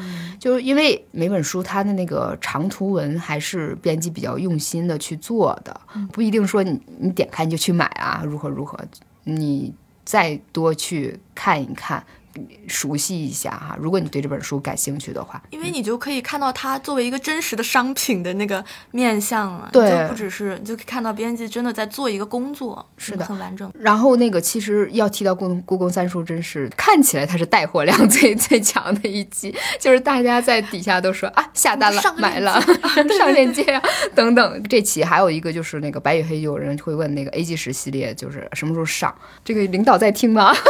[0.40, 5.80] 就是因为每本书它的那个长图文还是编辑比较用心的去做的，
[6.12, 8.78] 不一定说你你点开你就去买啊，如何如何，
[9.24, 9.72] 你
[10.04, 12.04] 再多去看一看，
[12.68, 13.76] 熟悉一下哈。
[13.80, 23.70] 如果你对这本书感兴趣的话，因为你就可以看到它作为一个真实的商品的那个面相了，对就不只是你就可以看到编辑真的在做一个工作，是的很完整。
[23.78, 32.60] 然后那个其实要提到故宫故宫三叔，真是看起来它是带货量最最强的一期，就是大家在底下都说啊下单了上个买了
[33.18, 33.82] 上链接啊
[34.14, 34.62] 等等。
[34.68, 39.14] 这期还有一个就是那个白与黑，有人会问那个 A G 十系列就是什么时候上？
[39.44, 40.54] 这个领导在听吗？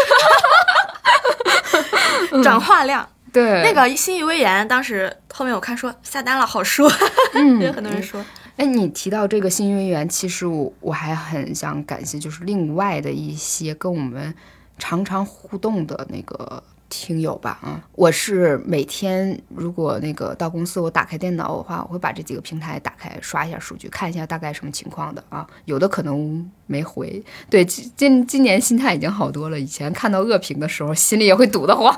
[2.43, 6.91] 转化量，对，那个新余威严，当时后面我看说下单了，好说，
[7.35, 8.25] 嗯有很多人说，
[8.57, 14.35] 哎，你提到这个新渊源，其实我我还很想感谢，就是另外的一些跟我们
[14.79, 25.45] 常常互动的那个听友吧，啊，我是每天如果那个到公司我打开电脑的话，我会把这几个平台打开刷一下数据，看一下大概什么情况的啊。
[25.65, 29.59] 有的可能没回，对，今今今年心态已经好多了。
[29.59, 31.95] 以前看到恶评的时候，心里也会堵得慌，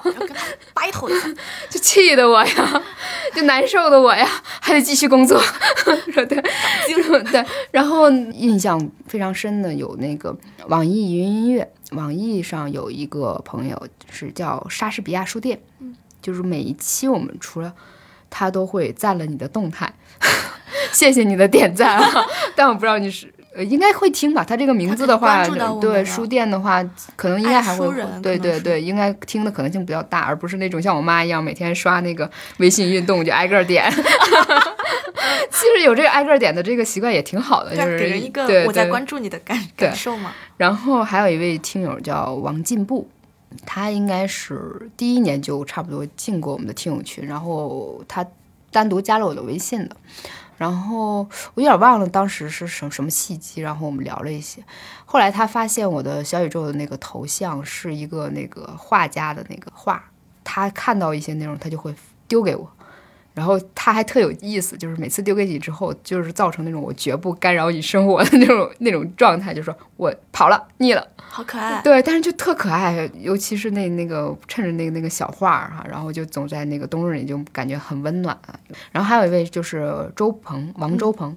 [0.75, 1.09] 掰头
[1.71, 2.83] 就气得我呀，
[3.35, 4.29] 就难受的我呀，
[4.61, 5.41] 还得继续工作。
[6.13, 6.43] 说 对，
[7.31, 10.37] 对，然后印象非常深的有那个
[10.69, 11.71] 网易云音乐。
[11.93, 15.61] 网易上有一个朋友是叫莎士比亚书店，
[16.21, 17.73] 就是每一期我们除了
[18.29, 19.95] 他都会赞了你的动态，
[20.91, 22.27] 谢谢你的点赞啊！
[22.57, 23.33] 但我不知道你是
[23.65, 24.45] 应该会听吧？
[24.45, 25.47] 他这个名字的话，
[25.81, 26.85] 对书店的话，
[27.15, 27.89] 可能应该还会
[28.23, 33.91] 对对对，应该听的可能性比较大，而不是那种像我妈一样每天刷那个微信运动就挨个点。
[35.51, 40.33] 其实有这个挨个点的这个习惯也挺好的，就是给人一个我在关注你的感感受嘛。
[40.57, 43.09] 然后还有一位听友叫王进步，
[43.65, 48.25] 他应该是第一年就差不多进过我们的听友群，然后他
[48.71, 49.97] 单独加了我的微信的。
[50.57, 51.19] 然后
[51.55, 54.63] 我有点忘了当时是什什么契机，然后我们聊了一些。
[55.05, 60.03] 后来他发现我的小宇宙的那个头像是一个那个画家的那个画，
[60.43, 61.95] 他看到一些内容，他就会
[62.27, 62.71] 丢给我。
[63.37, 71.83] 然后他还特有意思，就是每次丢给你之后，就是造成那种我绝不干扰你生活的那种那种状态，就说我跑了，腻了，好可爱。
[71.83, 78.35] 对，但是就特可爱，尤其是那那个趁着那个那个小画儿哈，然后就总在那个冬日里就感觉很温暖。
[78.91, 81.37] 然后还有一位就是周鹏，王周鹏，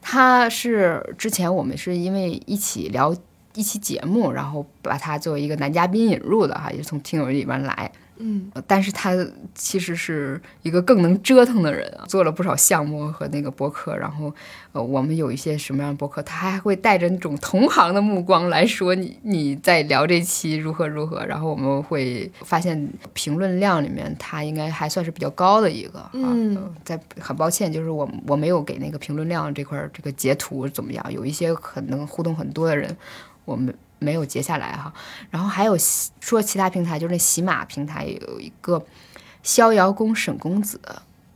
[0.00, 3.12] 他是之前我们是因为一起聊
[3.54, 7.90] 一期节目，然后把他作为一个男嘉宾引入的哈，也是从听友里边来。
[8.22, 9.16] 嗯，但是他
[9.54, 14.30] 其实是一个更能折腾的人啊，做了不少项目和那个博客，然后
[14.72, 26.10] 呃，我们有一些什么样的博客，他还会带着那种同行的目光来说你你在聊这期如何如何，然后我们会发现评论量里面他应该还算是比较高的一个啊。
[26.12, 32.94] 嗯，在很抱歉，就是我我没有给那个评论量这块这个截图怎么样，有一些可能互动很多的人，
[33.46, 33.74] 我们。
[34.00, 34.92] 没有截下来哈，
[35.30, 35.76] 然后还有
[36.20, 38.84] 说其他平台，就是那喜马平台有一个
[39.44, 40.80] 逍遥宫沈公子，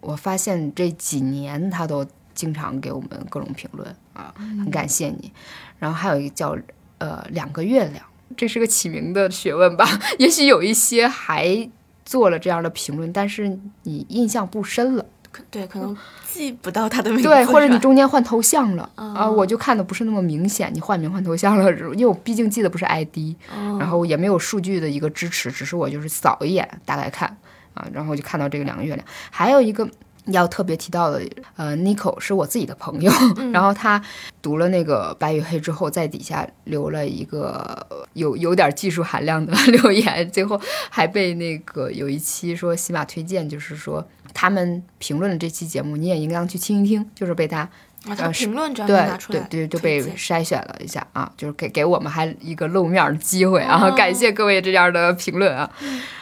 [0.00, 2.04] 我发现这几年他都
[2.34, 5.32] 经常给我们各种评论啊，很感谢你。
[5.78, 6.56] 然后还有一个叫
[6.98, 8.04] 呃两个月亮，
[8.36, 9.86] 这是个起名的学问吧？
[10.18, 11.70] 也许有一些还
[12.04, 15.06] 做了这样的评论，但是你印象不深了。
[15.50, 20.70] 对，可能记不到他的名字，对，或者你中间换头像了啊，我就看的不是那么明显。
[20.72, 23.34] 你换名换头像了，因为我毕竟记得不是 ID，
[23.78, 27.28] 然后也没有数据的一个支持，只是我就是扫一眼大概看
[27.74, 29.06] 啊，然后就看到这个两个月亮。
[29.30, 29.88] 还有一个
[30.26, 31.22] 要特别提到的，
[31.56, 33.12] 呃，Nico 是我自己的朋友，
[33.52, 34.02] 然后他
[34.40, 40.60] 读了那个白与黑之后，在底下留了一个有有点技术含量的留言，最后
[40.90, 44.06] 还被那个有一期说喜马推荐，就是说。
[44.36, 47.08] 他们评论了这期节目，你也应当去听一听。
[47.14, 47.68] 就是被他
[48.04, 53.88] 呃评论对对对，就被筛选了一下啊，就是给给我们还一个露面的机会啊！
[53.92, 55.70] 感谢各位这样的评论啊。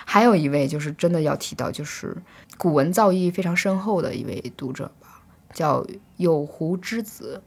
[0.05, 2.15] 还有一位就是真的要提到，就是
[2.63, 5.21] 古文造诣非常深厚的一位读者吧，
[5.53, 5.85] 叫
[6.17, 7.43] 有狐之子。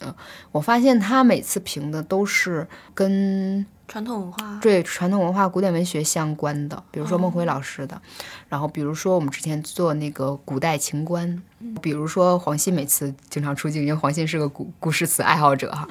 [0.00, 0.14] 嗯，
[0.52, 3.66] 我发现他每次评的都是跟。
[3.86, 8.00] 传统文化对传统文化、古典文学相关的，比如说孟辉老师的，
[8.48, 11.42] 然后比如说我们之前做那个古代情观，
[11.82, 15.86] 比如说黄信每次经常出镜，因为黄信是个古古诗词爱好者哈。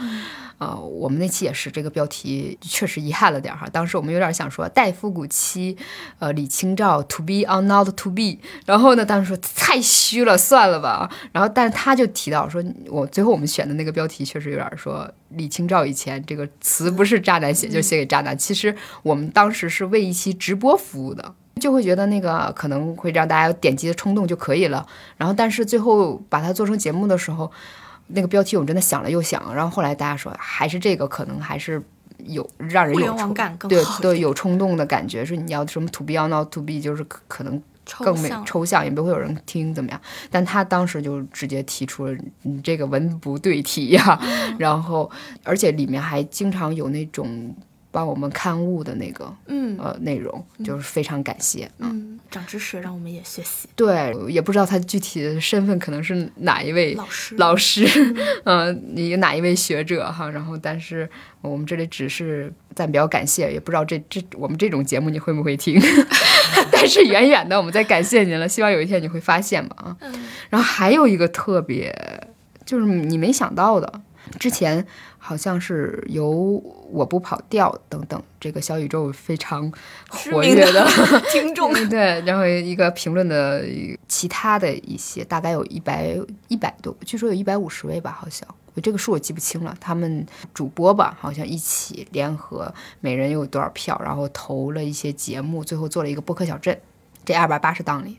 [0.60, 3.68] 呃，我们那期也是这个标题，确实遗憾了点哈。
[3.72, 5.76] 当时我们有点想说代复古期，
[6.20, 8.38] 呃，李清照 to be or not to be。
[8.66, 11.10] 然后呢，当时说太虚了，算了吧。
[11.32, 18.38] 然后，但是他就提到说，我最后我们选的那个标题确实有点说李清照以前这个词不是渣男写，就写给渣男。
[18.38, 24.88] 其实我们当时是为一期直播服务的，就会觉得那个可能会让大家有点击的冲动就可以了。
[25.18, 27.52] 然后，但是最后把它做成节目的时候。
[28.08, 31.82] 那个标题我真的想了又想，然后后来大家说还是这个可能还是
[32.26, 33.34] 有让人有冲
[33.70, 37.62] 对对有冲动的感觉，说你要什么 to be or not to be，就是可能
[38.00, 40.00] 更美抽象，也不会有人听怎么样。
[40.30, 44.20] 但他当时就直接提出了你这个文不对题呀，
[44.60, 45.10] 然后
[45.44, 47.56] 而且里面还经常有那种。
[47.94, 53.70] 帮我们刊物的那个，嗯，呃，内容就是非常感谢，嗯，长知识，让我们也学习。
[53.76, 57.88] 对，也不知道他具体的身份可能是哪一位老师，老师，
[58.46, 60.28] 嗯，你哪一位学者哈？
[60.28, 61.08] 然后，但是
[61.42, 65.80] 我们这里只是暂表感谢，也不知道这这我们这种节目你会不会听？
[66.74, 69.98] 但是远远的我们在感谢您了，希望有一天你会发现吧啊。
[70.50, 71.96] 然后还有一个特别，
[72.66, 74.02] 就是你没想到的。
[74.40, 74.88] 之前
[75.26, 76.30] 好像是由
[76.92, 79.72] 我不跑调等等这个小宇宙非常
[80.10, 80.86] 活跃的
[81.32, 83.64] 听众， 对，然后一个评论的
[84.10, 86.14] 其他的一些，大概有一百
[86.50, 89.74] 一百多，据说有一百五十位吧，好像我这个数我记不清了。
[89.80, 96.78] 他们主播吧，好像一起联合，每人有多少票，然后投了一些节目，最后做了一个播客小镇，
[97.24, 98.18] 这二百八十档里。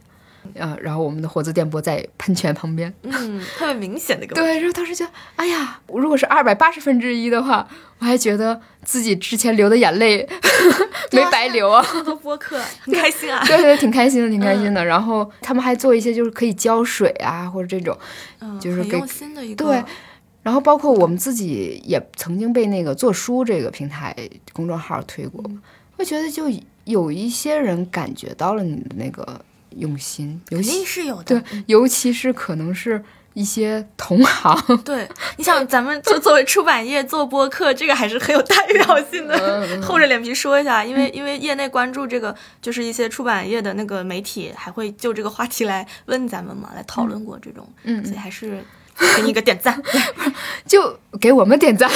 [0.58, 4.34] 啊，然后我们的活字电波在喷泉旁边，嗯，特别明显的一个。
[4.34, 5.04] 对，然后当时就，
[5.36, 7.66] 哎呀，如果是二百八十分之一的话，
[7.98, 10.28] 我还觉得自己之前流的眼泪
[11.12, 11.82] 没白流啊。
[12.04, 14.84] 做 播客很开心啊， 对对，挺开心的，挺开心的。
[14.84, 17.96] 然后他们还做一些就是可以浇水啊，或者这种，
[18.60, 19.64] 就是很用心的一个。
[19.64, 19.82] 对，
[20.42, 24.14] 然后包括我们自己也曾经被那个做书这个平台
[24.52, 25.42] 公众号推过，
[25.96, 26.44] 我觉得就
[26.84, 29.40] 有一些人感觉到了你的那个。
[29.78, 31.40] 用心，肯定是有的。
[31.40, 33.02] 对，尤其是可能是
[33.32, 34.56] 一些同行。
[34.84, 39.66] 对，你想，咱们就作为出版业做播客，这个还是很有代表性的。
[39.82, 47.66] 厚着脸皮说一下，因为因为业内关注这个，就是一些出版业的那个媒体，还会就这个话题来问咱们嘛，来讨论过这种。
[47.82, 48.62] 嗯，所以还是。
[49.16, 49.82] 给你一个点赞，
[50.68, 51.90] 就给我们点赞，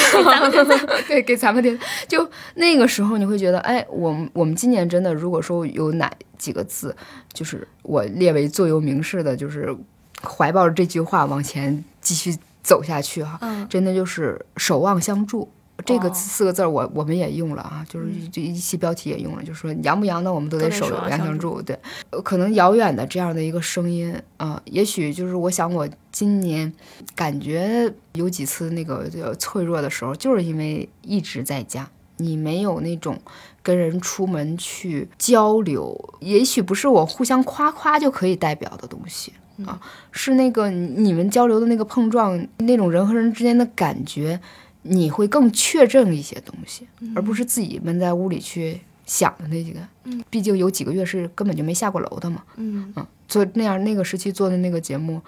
[1.06, 1.78] 对，给咱们点。
[2.08, 6.96] 就那个时候，你会觉得，哎，我们我们今年真的，如果说有哪几个字，
[7.32, 9.76] 就是我列为座右铭式的，就是
[10.22, 15.50] 怀抱着这句话往前继续走下去哈，真的就是守望相助。
[15.86, 21.62] 这个四个字儿，我我们也用了啊，就是这一期标题也用了，就是说阳不阳的，我们都得守望相助。
[21.62, 21.78] 对，
[22.24, 26.70] 可能遥远的这样的一个声音啊，也许就是我想，我今年
[27.14, 29.08] 感觉有几次那个
[29.38, 33.16] 脆弱的时候，就是因为一直在家，你没有那种
[33.62, 39.32] 跟人出门去交流，也许不是我互相夸夸就可以代表的东西
[39.66, 39.80] 啊，
[40.12, 44.40] 是那个你们交流的那个碰撞，那种人和人之间的感觉。
[44.82, 49.80] 你会更确证一些东西，而不是自己闷在屋里去想的那几个。
[50.04, 52.42] 嗯，毕竟有几个月是根本就没下过楼的嘛。
[52.56, 55.20] 嗯嗯，做那样那个时期做的那个节目，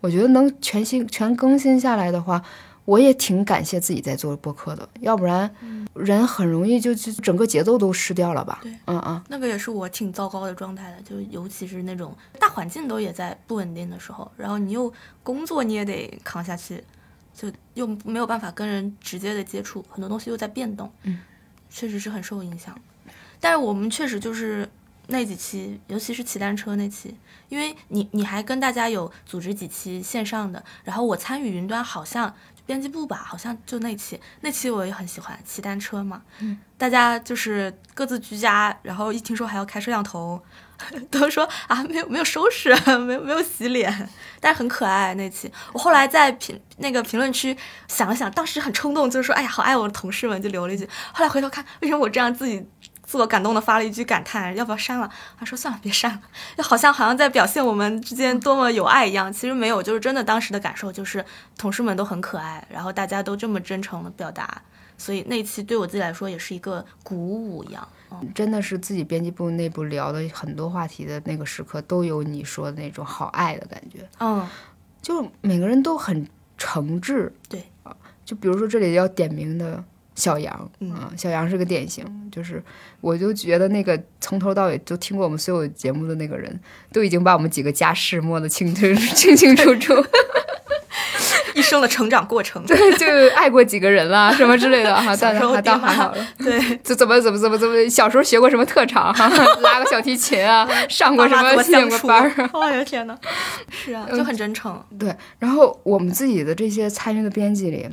[0.00, 2.42] 我觉得能全新全更新下来的话，
[2.86, 4.88] 我也挺感谢自己在做播客的。
[5.00, 5.54] 要不然，
[5.92, 8.60] 人很容易就就整个节奏都失掉了吧。
[8.62, 14.90] 对，嗯嗯，那个也是我挺糟糕的状态的，就尤其是那种大环境都也在不稳定的时候，然后你又
[15.22, 16.82] 工作你也得扛下去。
[17.38, 21.20] 就又没有办法跟人直接的接触，很多东西又在变动，嗯，
[21.68, 22.74] 确实是很受影响。
[23.38, 24.66] 但是我们确实就是
[25.08, 27.14] 那几期，尤其是骑单车那期，
[27.50, 32.34] 因为你你还跟大家有组织几期线上的，然后我参与云端，好像
[32.66, 40.42] 编辑部吧，好像就那期，那期我也很喜欢骑单车嘛，嗯，大家就是各自居家，然后一听说还要开摄像头。
[41.10, 42.68] 都说啊，没有没有收拾，
[43.00, 44.10] 没有没有洗脸，
[44.40, 45.50] 但是很可爱那期。
[45.72, 47.56] 我后来在评那个评论区
[47.88, 50.86] 想了想，当时很冲动，就是说，哎呀，好爱我的同事们，就留了一句。
[51.14, 52.62] 后来回头看，为什么我这样自己
[53.06, 55.08] 自我感动的发了一句感叹，要不要删了？
[55.38, 56.20] 他说算了，别删了，
[56.56, 59.32] 就好像好像在表现我们之间多么有爱一样。
[59.32, 61.24] 其实没有，就是真的当时的感受就是
[61.56, 64.60] 同事们都很可爱，然后大家都这么真诚的表达，
[64.98, 67.88] 所以那期对我自己来说也是一个鼓舞一样。
[68.34, 74.08] 真的是自己编辑部内部聊的很多话题的那个时刻，都有你说的那种好爱的感觉。
[74.20, 74.46] 嗯，
[75.02, 76.26] 就每个人都很
[76.56, 77.30] 诚挚。
[77.48, 77.94] 对啊，
[78.24, 79.82] 就比如说这里要点名的
[80.16, 80.52] 小杨
[80.92, 82.60] 啊，小杨是个典型，就是
[83.00, 86.58] 我就觉得那个从头到尾都听过我们所有节目的那个人，
[86.92, 89.94] 都已经把我们几个家世摸得清清清清楚楚。
[91.54, 99.26] 一生的成长过程，对，就爱过几个人啦，什么之类的哈，倒还倒还好了，对，就怎么怎么怎么怎么，小时候学过什么特长哈，
[99.60, 103.16] 拉个小提琴啊，上过什么兴过班儿， 哎呀天哪，
[103.70, 104.78] 是啊，就很真诚。
[104.98, 107.88] 对，然后我们自己的这些参与的编辑里，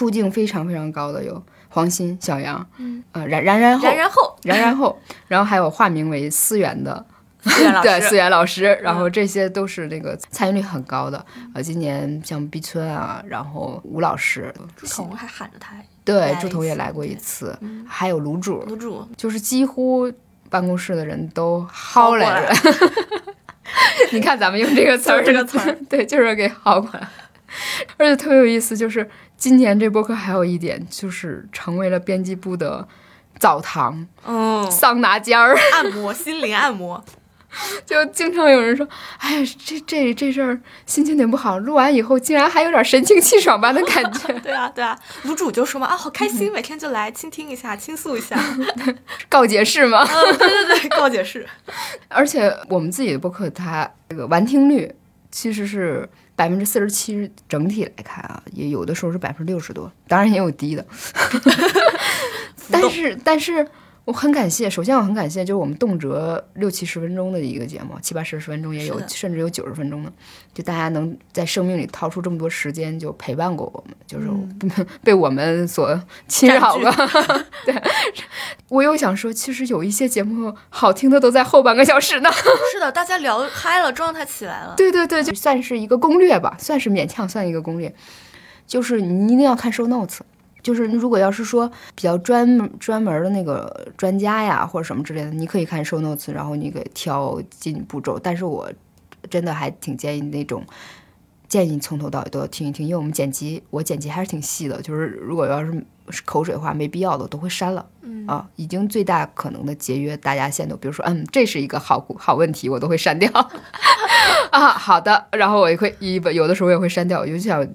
[0.00, 4.98] 出镜非常非常高的有黄鑫、小杨，嗯，呃，然然然后然然后然然后，
[5.28, 7.04] 然后还有化名为思源的。
[7.82, 11.18] 对，思源老师，然后这些都是那个参与率很高的
[11.52, 11.60] 啊。
[11.60, 17.54] 今年像毕村啊，然后吴老师，朱彤还喊着他，对，朱彤也来过一次，
[17.86, 20.10] 还有卤煮，卤煮就是几乎
[20.48, 22.50] 办公室的人都薅来了。
[24.12, 27.06] 你看咱们用这个词儿，这个词儿，对，就是给薅过来。
[27.96, 29.08] 而且特别有意思，就是
[29.40, 32.86] 今年这播客还有一点，就是成为了编辑部的
[33.38, 37.02] 澡堂，嗯，桑拿间儿， 按摩，心灵按摩。
[37.84, 38.86] 就经常有人说
[39.18, 41.58] ：“哎，这这这事儿心情挺不好。
[41.58, 44.32] 录完以后，竟然还有点神清气爽般的感觉。
[44.44, 48.38] ”对啊，对啊，卤煮就说嘛：“啊，好开心，每天就来倾听一下，倾诉一下，
[49.28, 51.44] 告解室吗。”嗯，对对对，告解室。
[52.08, 54.94] 而且我们自己的播客，它这个完听率
[55.30, 56.08] 其实是。
[56.36, 60.82] 百分之四十七整体来看啊，也有的时候是百分之六十多，当然也有低的。
[62.72, 63.68] 但是，但是
[64.06, 70.12] 我很感谢，首先我很感谢，就是我们动辄六七十分钟的一个节目，七八十分钟也有，甚至有九十分钟的，
[70.52, 74.28] 就大家能在生命里掏出这么多时间，就陪伴过我们，就是
[75.04, 76.92] 被我们所侵扰了。
[77.64, 77.74] 对，
[78.68, 82.28] 我又想说，其实有一些节目好听的都在后半个小时呢。
[82.72, 84.74] 是的，大家聊嗨了，状态起来了。
[84.76, 87.94] 对对对，就算是一个攻略吧，算是勉强算一个攻略，
[88.66, 90.18] 就是你一定要看 show notes。
[90.62, 98.18] 就是如果要是说比较专专门的那个专家呀，或者什么之类的，你可以看 show notes，然后你给挑进步骤。
[98.18, 98.70] 但是我
[99.28, 100.64] 真的还挺建议那种，
[101.48, 104.80] 建议从头到尾都要听一听，因为我们剪辑，我剪辑还是挺细的。
[104.82, 105.84] 就是如果要是
[106.24, 107.86] 口水话没必要的，我都会删了。
[108.02, 110.76] 嗯啊，已经最大可能的节约大家限度。
[110.76, 113.30] 比如说，嗯，这是一个好好问题，我都会删掉。
[114.50, 117.66] 啊，好的，然后我也会一有的时候我也会删掉，尤其想。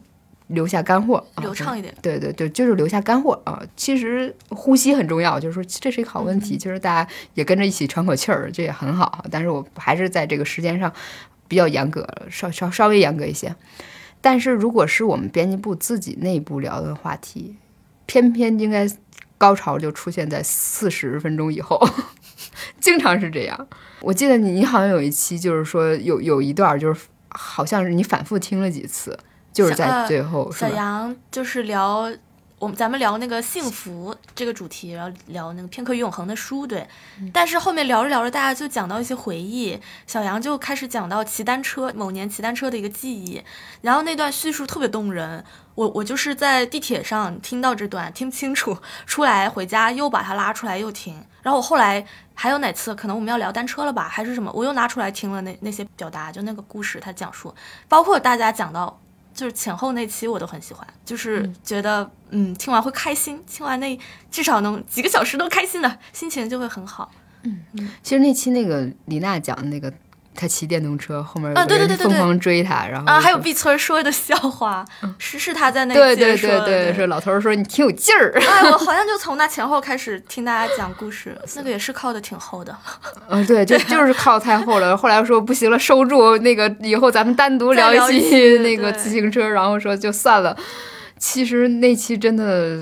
[0.48, 1.94] 留下干货，流畅一点。
[2.02, 3.62] 对对对，就是留下干货啊！
[3.76, 9.26] 其实呼吸很重要，就是说这是一个好问题，就是大家也跟着一起喘口气儿，这也很好。
[9.32, 10.92] 但是我还是在这个时间上
[11.48, 13.56] 比较严格，稍稍稍微严格一些。
[14.22, 17.56] 但是如果是我们编辑部自己内部聊的话题，
[18.06, 18.88] 偏偏应该
[19.38, 21.80] 高潮就出现在四十分钟以后，
[22.80, 23.68] 经常是这样。
[24.02, 29.18] 我记得你你好像有一期就是说有有一段就是好像是你反复听了几次。
[29.56, 32.12] 就是在最后，小杨就是聊
[32.60, 36.86] 我们咱们聊那个幸福这个主题，然后聊那个片刻永恒的书，对。
[37.32, 43.42] 但是后面聊着聊着，大家就讲到一些回忆，小杨就开始讲到骑单车某年骑单车的一个记忆，
[43.82, 45.44] 然后那段叙述特别动人。
[45.76, 51.14] 我我就是在地铁上听到这段，听不清楚，出来回家又把它拉出来又听。
[51.42, 57.54] 然后我后来还有哪次可能我们要聊单车了吧，还是什么，我又拿出来听了那那些表达，就那个故事他讲述，
[57.88, 59.00] 包括大家讲到。
[59.36, 64.00] 就是前后那期我都很喜欢，就是觉得嗯听完会开心，听完那
[64.32, 67.12] 至少能几个小时都开心的心情就会很好。
[67.44, 69.94] 嗯嗯，其实那期那个李娜讲的那个。
[70.36, 74.86] 他骑电动车，后面啊，对对对对，疯狂追他，然后啊，还有碧村说的笑话，
[75.18, 82.78] 是是他在那对对对对，说老头说你挺有劲儿， 哎，我好像就从那前后开始听大家讲故事， 那个也是靠的挺厚的，
[83.30, 84.96] 嗯，对，就 就是靠太厚了。
[84.96, 90.56] 后来说不行了，收住，那个以后咱们单独聊一期那个自行车，然后说就算了。
[91.18, 92.78] 其实那期真的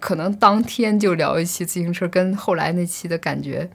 [0.00, 3.68] 可能当天就聊一期自行车，跟后来那期的感觉。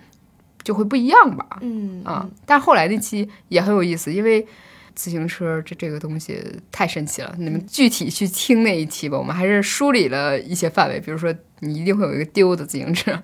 [0.63, 4.45] 就会不一样吧，嗯啊，但后来那期也很有意思，因为
[4.93, 7.33] 自行车这这个东西太神奇了。
[7.37, 13.17] 你们具体去听那一期吧，我们还是梳理了一些范围，比如说你一定会有一个丢的自行车，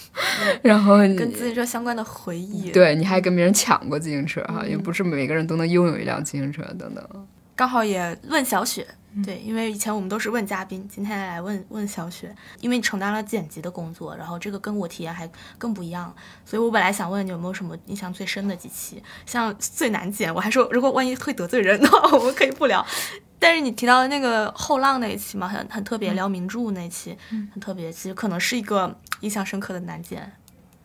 [0.62, 7.26] 然后跟自行车相关的回忆，对，你还跟别人抢过自行车哈，也不是每个人都能拥有一辆自行车等等。
[7.58, 8.86] 刚好也问小雪。
[9.24, 22.86] 对，因为以前我们都是问嘉宾，今天来问问小雪，因为你承担了剪辑的工作，然后这个跟我体验还更不一样，所以我本来想问你有没有什么印象最深的几期，像最难剪，我还说如果万一会得罪人的话，我们可以不聊。
[23.40, 30.30] 但是你提到的那个后浪那一期嘛，很很特别，聊名著那一期，很特别，其实可能是一个印象深刻的难剪。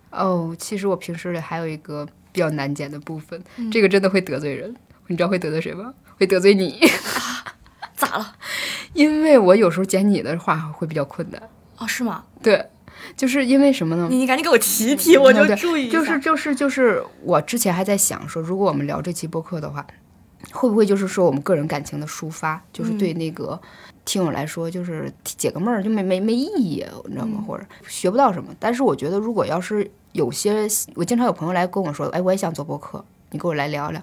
[0.10, 5.94] 哦，其实我平时里还有一个比较难剪的部分，这个真的会得罪人，你知道会得罪谁吗？
[6.18, 6.80] 会得罪你。
[7.96, 8.36] 咋了？
[8.94, 11.42] 因为我有时候剪你的话会比较困难
[11.78, 12.24] 哦，是吗？
[12.42, 12.70] 对，
[13.16, 14.08] 就是因为什么呢？
[14.10, 15.90] 你你赶紧给我提提，我就注意。
[15.90, 19.86] 就是就是就是，我之前还在想说，如果我们聊这期播客的话，
[20.52, 23.60] 会不会就是说我们个人感情的抒发，就是对那个
[24.04, 27.44] 听友来说，就是解个闷儿，就没没没意义，你知道吗？
[27.48, 28.54] 或者学不到什么。
[28.60, 34.02] 但是我觉得，如果要是有些，我经常有朋友来跟我说，哎，我也想做播客，你跟我来聊聊。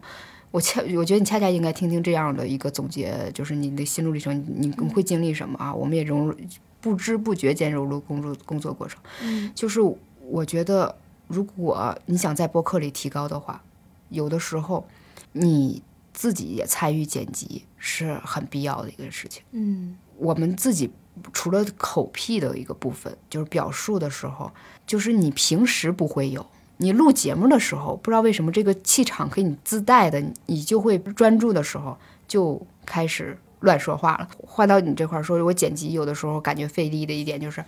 [0.51, 5.73] 我恰我觉得你恰恰应该听听这样的一个总结，就是你的心路历程，你你会经历什么啊？
[5.73, 6.37] 我们也融入
[6.81, 9.01] 不知不觉间融入工作工作过程。
[9.23, 9.81] 嗯，就是
[10.23, 10.95] 我觉得，
[11.29, 13.63] 如果你想在播客里提高的话，
[14.09, 14.85] 有的时候
[15.33, 15.83] 你
[16.13, 19.43] 自己也参与剪辑是很必要的一个事情。
[19.53, 20.91] 嗯，我们自己
[21.33, 24.51] 除了口癖的一个部分，就是表述的时候，
[24.85, 26.45] 就是你平时不会有。
[26.81, 31.95] 你录节目的时候，不知道为什么这个气场给你自带的，你就会专注的时候
[32.27, 34.27] 就开始乱说话了。
[34.39, 37.63] 换到你这块儿说，我剪辑有的时候感觉费力的一点就是，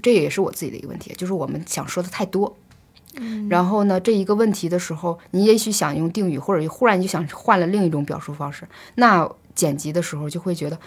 [0.00, 2.56] 这也是我自己的一个问题，就是我们想说的太多。
[3.16, 3.48] 嗯。
[3.48, 10.78] 然后呢，这一个问题的时候，你也许想用定语，或者忽然就想换了另一种表述方式，那剪辑的时候就会觉得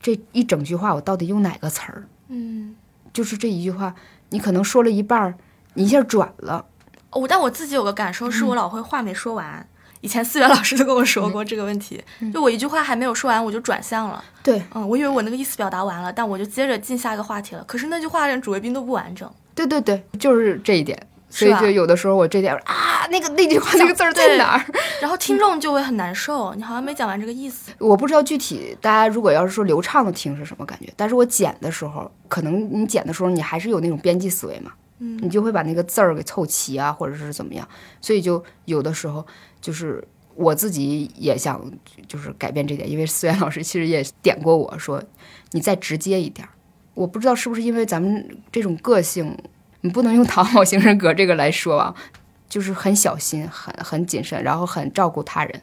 [0.00, 2.06] 这一整句话我到底用哪个词儿？
[2.28, 2.76] 嗯。
[3.12, 3.96] 就是这一句话，
[4.28, 5.34] 你可能说了一半儿，
[5.74, 6.66] 你一下转了。
[7.12, 9.66] 我但我自己有个感受，是我老会话没说完，
[10.00, 12.02] 以前思源老师都跟我说过这个问题，
[12.32, 14.22] 就我一句话还没有说完，我就转向了。
[14.42, 17.64] 对，嗯，我以为我那个意思表达完了，但我就接着进下一个话题了。
[17.64, 19.30] 可是那句话连主谓宾都不完整。
[19.54, 20.98] 对对对，就是这一点。
[21.32, 24.66] 所以就有的时候我这点啊，那个那句话那个字儿在哪儿？
[25.00, 27.70] 然后听众就会很难受，你好像没讲完这个意思。
[27.78, 37.68] 我不知道具体大家如果要是说流畅的听是什么感觉，但是我剪的时候，可能你剪的时候你还是有那种编辑思维嘛，嗯，你就会把那个字儿给凑齐啊，或者是怎么样。
[38.00, 39.26] 所以就有的时候
[39.60, 41.60] 就是我自己也想
[42.06, 45.02] 就是改变这点，因为思源老师其实也点过我说
[45.50, 46.48] 你再直接一点。
[46.94, 49.36] 我不知道是不是因为咱们这种个性。
[49.82, 51.94] 你不能用讨好型人格这个来说啊，
[52.50, 55.62] 就是很小心、很很谨慎，然后很照顾他人，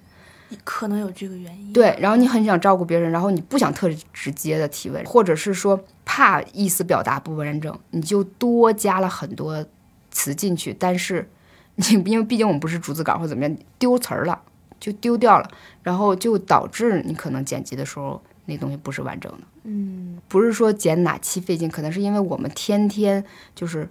[0.63, 1.71] 可能有这个原因。
[1.71, 9.65] 对，然后你很想照顾别人，然后你不想特直接的提问，或者是说怕意思表达不完整，你就多加了很多
[10.09, 10.73] 词进去。
[10.73, 11.29] 但是
[11.75, 14.41] 你因为毕竟我们不是逐字稿或怎么样，丢词儿了
[14.79, 15.51] 就丢掉了，
[15.83, 19.39] 然后就导致你可能剪辑的时候那东西不是完整的。
[19.63, 23.89] 嗯，不是说剪哪期费劲，可能是因为我们天天就是。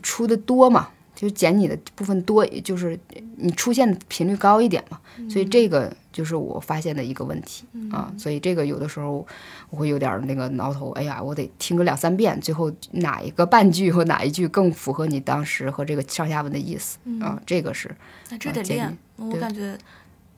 [0.00, 2.96] 出的多嘛，就减你的部分多，就是
[3.36, 5.00] 你出现的频率高一点嘛，
[5.30, 8.12] 所以这个就是我发现的一个问题啊。
[8.18, 9.26] 所以这个有的时候
[9.70, 17.40] 我会有点那个挠头，哎呀，我得听个两三遍，最后哪一个半句或哪一句更符合你当时和这个上下文的意思啊？
[17.46, 17.90] 这个是
[18.28, 18.94] 那这得练。
[19.16, 19.76] 我感觉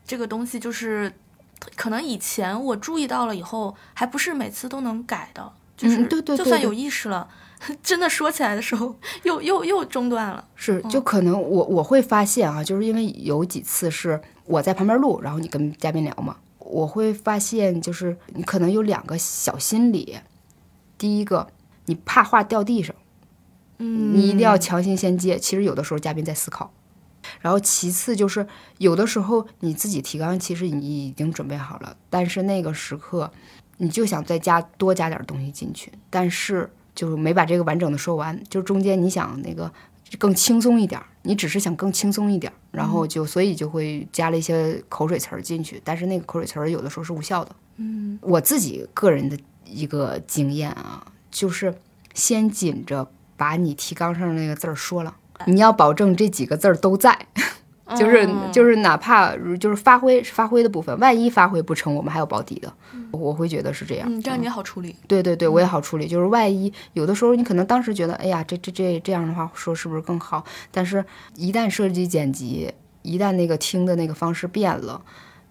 [0.07, 1.13] 这个东西就是
[1.75, 7.29] 可能以前我注意到了以后，还不是每次都能改的，就是就算有意识了。
[7.83, 8.95] 真的说起来的时候，
[9.25, 10.45] 又又又中断了。
[10.55, 20.19] 是，就可能我我会发现啊，就是因为有几次是我在旁边录，然后你跟嘉宾聊嘛，我会发现就是你可能有两个小心理。
[20.97, 21.49] 第一个，
[21.87, 22.95] 你怕话掉地上，
[23.79, 25.37] 嗯，你一定要强行先接。
[25.37, 26.73] 其实有的时候嘉宾在思考。
[27.41, 28.47] 然后其次就是
[28.79, 33.31] 有的时候你自己提纲，其实你已经准备好了，但是那个时刻
[33.79, 36.71] 你就想再加多加点东西进去，但是。
[36.99, 39.73] 就是没把这个完整的说完，就中间你想那个
[40.19, 47.55] 更轻松一点，你只是想更轻松一点，然后就所以就会加了一些口水词儿进去，但是那个口水词儿有的时候是无效的。
[47.77, 51.73] 嗯，我自己个人的一个经验啊，就是
[52.15, 55.15] 先紧着把你提纲上那个字儿说了，
[55.47, 57.27] 你要保证这几个字儿都在。
[57.97, 62.71] 就是就是，哪怕就是发挥发挥的部分，万一发挥不成，我们还有保底的。
[63.11, 64.95] 我会觉得是这样，嗯，这样你好处理。
[65.07, 66.07] 对对对，我也好处理。
[66.07, 70.45] 就是万一有的时候，你可能当时觉得，哎呀，这这这这样的话说是不是更好？
[70.71, 71.05] 但是，
[71.37, 75.01] 一旦设计剪辑，一旦那个听的那个方式变了，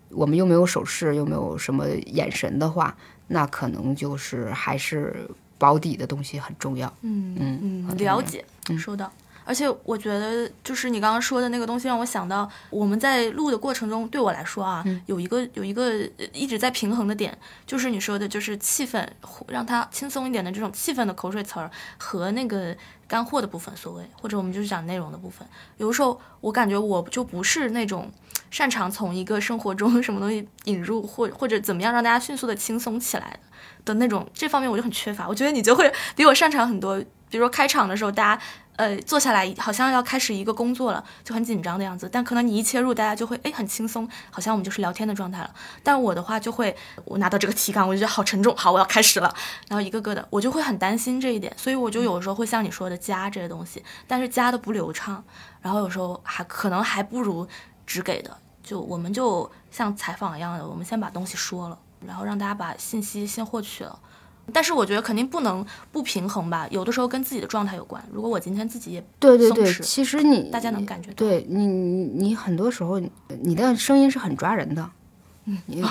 [0.09, 2.95] 我们又没有手势，又没有什么眼神的话，
[3.27, 5.27] 那可能就是还是
[5.57, 6.87] 保底的东西很重要。
[7.01, 8.45] 嗯嗯嗯，了解，
[8.77, 9.11] 收到。
[9.47, 15.93] 而且我觉得，就是你刚刚说的那个东西，让我想到我们在录的过程中，对我来说啊，有一个有一个
[16.33, 17.35] 一直在平衡的点，
[17.65, 19.07] 就是你说的，就是气氛，
[19.47, 22.75] 让它轻松一点的这种气氛的口水词儿和那个
[23.07, 25.47] 干货的部分，所谓或者我们就是讲内容的部分。
[25.77, 28.11] 有的时候我感觉我就不是那种
[28.51, 33.39] 擅长从一个生活中 什么东西引入，或或者怎么样让大家迅速的轻松起来的
[33.85, 35.25] 的那种，这方面我就很缺乏。
[35.25, 38.41] 我觉得你就会 比我擅长很多，比如说开场的时候大家。
[38.77, 42.07] 呃，坐下来好像要开始一个工作了，就很紧张的样子。
[42.11, 45.51] 但可能你一切入，大家就会哎很轻松，好像我们就是聊天的状态了。
[45.83, 49.33] 但我的话就会，我拿到这个提纲，我就觉得好沉重，好，我要开始了。
[49.67, 55.23] 然后一个个的，我就会很担心这一点，所以我就有时候会像你说的加这些东西，但是加的不流畅。
[55.59, 57.47] 然后有时候还可能还不如
[57.85, 63.99] 只给的，就我们就像采访一样的，我们先把东西说了，然后让大家把信息先获取了。
[64.53, 68.01] 但是我觉得肯定不能不平衡吧，有的时候跟自己的状态有关。
[68.11, 72.99] 如果我今天自己也对对对，其实你大家能感觉到，对你你你很多时候
[73.41, 74.89] 你的声音是很抓人的，
[75.45, 75.83] 嗯，你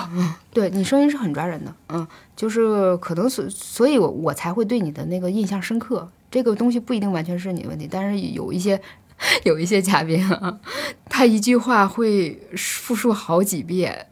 [0.51, 6.09] 对你声音是很抓人的，嗯，就是可能所所以，我我才会对你的那个印象深刻。
[6.31, 8.81] 这个东西不一定完全是你的问题，但是有一些
[9.45, 10.59] 有一些嘉宾啊，
[11.07, 14.07] 他一句话会复述好几遍，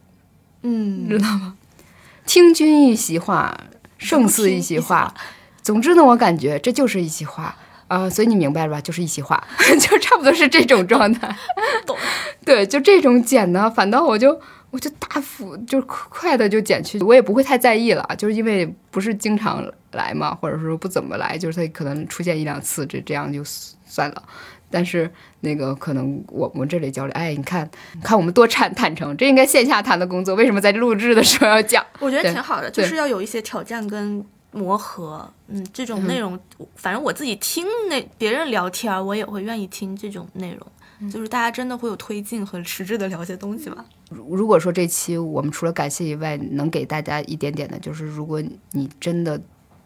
[0.62, 1.58] 嗯，知道吗？
[2.28, 3.60] 听君一席话。
[3.98, 5.14] 胜似一席话，
[5.62, 7.56] 总之呢，我感觉这就是一席话
[7.88, 8.82] 啊，所以你明白了吧？
[8.82, 9.41] 就是一席话，
[9.80, 11.36] 就差不多是这种状态。
[11.86, 11.98] 懂？
[12.43, 14.39] 对，就这种剪呢，反倒我就
[14.72, 23.43] 我就大幅就快的就剪去，我也不会太在意了，就是因为不是经常来嘛，或者说不怎么来，就是他可能出现一两次，这这样就
[23.86, 24.24] 算了。
[24.76, 25.09] 但是
[25.39, 27.69] 那个可能我们这里交流，哎，你看，
[28.03, 31.82] 看我们多坦坦诚，这应该线下谈的工作，为什么在录制的时候要讲？
[32.01, 34.21] 我觉得挺好的，就是要有一些挑战跟
[34.51, 35.32] 磨合。
[35.47, 36.38] 嗯，这种内容，
[36.76, 41.09] 反正我自己听那别人聊天，我也会愿意听这种内容。
[41.09, 43.86] 就是大家真的会有推进和实质的了解东西吧？
[44.09, 49.39] 如如果说这期我们除了感谢以外，能给大家一点点的，就是如果你真的。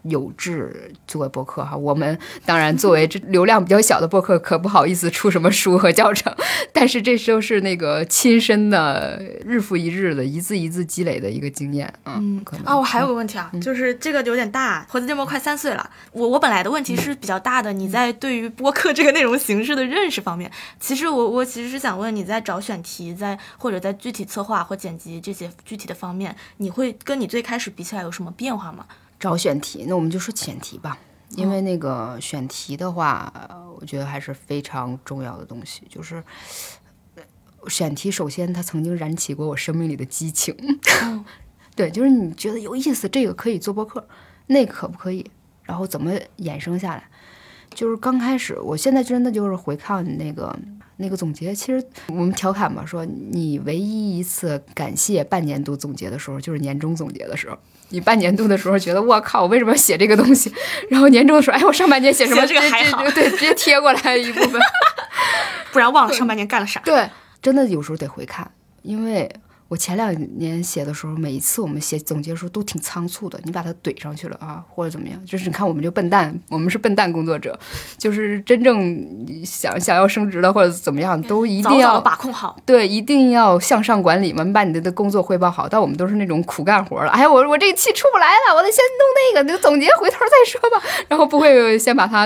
[0.04, 6.34] 有志做播客哈，我们当然作为这流量比较小的播客，可不好意思出什么书和教程，
[6.72, 28.86] 但是这都是那个亲身的日复一日的一字一字积累的一个经验 嗯，啊，我还有个问题啊，就是这个有点大，猴子这么快三岁了，我我本来的问题是比较大的，你在对于播客这个内容形式的认识方面，其实我我其实是想问你在找选题，在或者在具体策划或剪辑这些具体的方面，你会跟你最开始比起来有什么变化吗？
[29.20, 30.98] 找选题，那我们就说选题吧，
[31.36, 33.32] 因为那个选题的话，
[33.80, 35.84] 我觉得还是非常重要的东西。
[35.90, 36.24] 就是
[37.68, 40.56] 选题，首先它曾经燃起过我生命里的激情，
[41.76, 44.08] 对，就是你觉得有意思，这个可以做播客，
[44.48, 45.30] 那个可不可以？
[45.64, 47.04] 然后怎么衍生下来？
[47.76, 50.58] 就是刚开始，我现在真的就是回看那个
[50.98, 57.58] 那个总结，其实我们调侃嘛，说你唯一一次感谢半年度总结的时候，就是年终总结的时候。
[57.90, 60.54] 你半年度的时候觉得我靠，我为什么要写这个东西？
[60.90, 62.46] 然后年终的时候，哎，我上半年写什么？
[62.46, 64.62] 这个还好，对，直接贴过来一部分，
[65.72, 66.80] 不然忘了上半年干了啥。
[66.86, 67.10] 对，
[67.42, 68.50] 真的有时候得回看，
[68.84, 69.30] 因为。
[69.70, 75.24] 我前两年写的时候，每一次我们写总结的时候都挺仓促的，你把它怼上去了啊，或者怎么样？
[75.28, 77.58] 就是你看，我们就笨蛋，我们是笨蛋工作者，
[77.96, 79.08] 就是真正
[79.46, 82.58] 想想要升职的或者怎么样，都一定要把控好。
[82.66, 85.70] 对，一定要向上管理嘛，你把你的的工作汇报好。
[85.70, 90.84] 但我们都是那种苦干活了，哎呀，我我这气出不来了，我得先弄那个那个总结，回头再说吧。
[91.08, 92.26] 然后不会先把它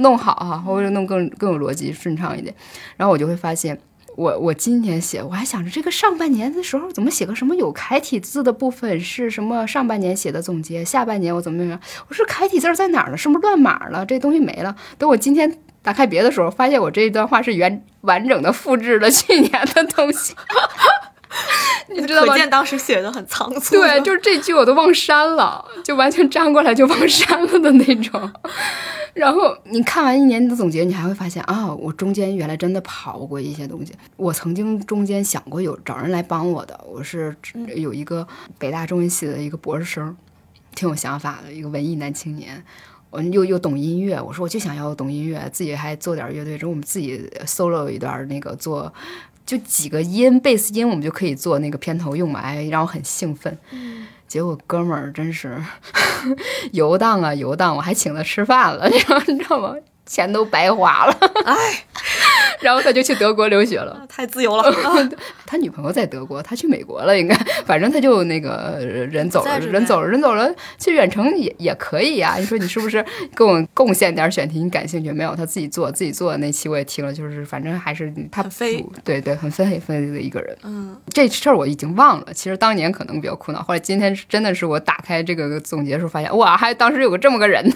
[0.00, 2.54] 弄好哈，或者弄更更有逻辑、顺畅一点。
[2.96, 3.78] 然后我就会发现。
[4.18, 9.64] 我我今年写，我还想着这个上半年的时候怎么写个什么有楷体字的部分是什么？
[9.64, 11.80] 上半年写的总结，下半年我怎么怎么样？
[12.08, 13.16] 我说楷体字在哪儿呢？
[13.16, 14.04] 是不是乱码了？
[14.04, 14.74] 这东西没了。
[14.98, 20.34] 等我今天打开别的时候，发现我这一段话是原完整的复制了去年的东西。
[21.88, 22.32] 你知道吗？
[22.32, 23.76] 可见当时写的很仓促。
[23.76, 28.32] 对，就是这句我都忘删了，就完全粘过来就忘删了的那种。
[29.14, 33.92] 然后你看完一年的总结，你还会发现啊，我中间原来真的跑过一些东西。
[34.16, 37.34] 我曾经中间想过有找人来帮我的，我是
[37.74, 38.26] 有一个
[38.58, 40.16] 北大中文系的一个博士生，
[40.74, 42.62] 挺有想法的一个文艺男青年，
[43.10, 48.92] 我又又懂音乐，我说我就想要懂音乐，自己还做点乐队，之后我们自己 solo 一段那个做。
[49.48, 53.56] 就几个音，贝斯音，我们就可以做那个片头用嘛，哎，让我很兴奋。
[54.26, 55.56] 结果哥们儿真是
[56.72, 59.74] 游荡啊游荡，我还请他吃饭了， 你知道吗？
[60.04, 61.82] 钱都白花了，哎。
[62.60, 64.72] 然后他就去德国留学了，太自由了。
[65.46, 67.34] 他女朋友在德国，他去美国了，应该。
[67.64, 72.36] 反正他就那个人走了，人走了，人走了，去远程也也可以呀。
[72.38, 73.04] 你说你是不是
[73.36, 74.58] 给我贡献点选题？
[74.62, 75.34] 你感兴趣没有？
[75.34, 80.56] 他自己做，自己做的那期我也听了，就是反正还是他飞，对对，很飞很飞的一个人。
[80.64, 82.26] 嗯，这事儿我已经忘了。
[82.34, 87.74] 其实当年可能比较苦恼，后来今天真的是我打开这个总结时候发现，哇，还当时有个这么个人呢，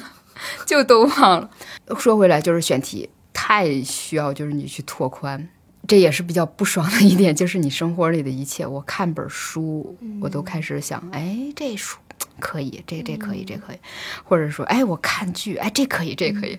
[0.66, 1.50] 就都忘了。
[1.98, 3.08] 说回来就是选题。
[3.32, 5.48] 太需要就是你去拓宽，
[5.88, 8.66] 这也是比较不爽的一点，就是你生活里的一切。
[8.66, 11.98] 我看本书，我都开始想，哎，这书
[12.38, 13.78] 可以，这这可以，这可以，
[14.24, 16.58] 或者说，哎，我看剧，哎，这可以，这可以。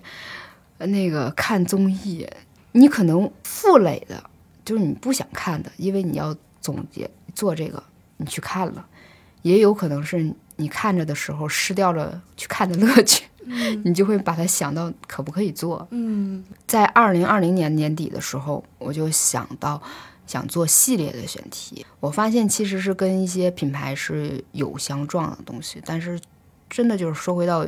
[0.78, 2.28] 那个看综艺，
[2.72, 4.22] 你可能负累的，
[4.64, 7.82] 就是你不想看的，因为你要总结做这个，
[8.16, 8.86] 你去看了，
[9.42, 13.24] 也有可能是你看着的时候失掉了去看的乐趣。
[13.84, 15.86] 你就会把它想到可不可以做？
[15.90, 19.82] 嗯，在二零二零年年底的时候，我就想到
[20.26, 21.84] 想做系列的选题。
[22.00, 26.20] 我发现其实是跟一些品牌是有相撞的东西，但是
[26.68, 27.66] 真的就是说回到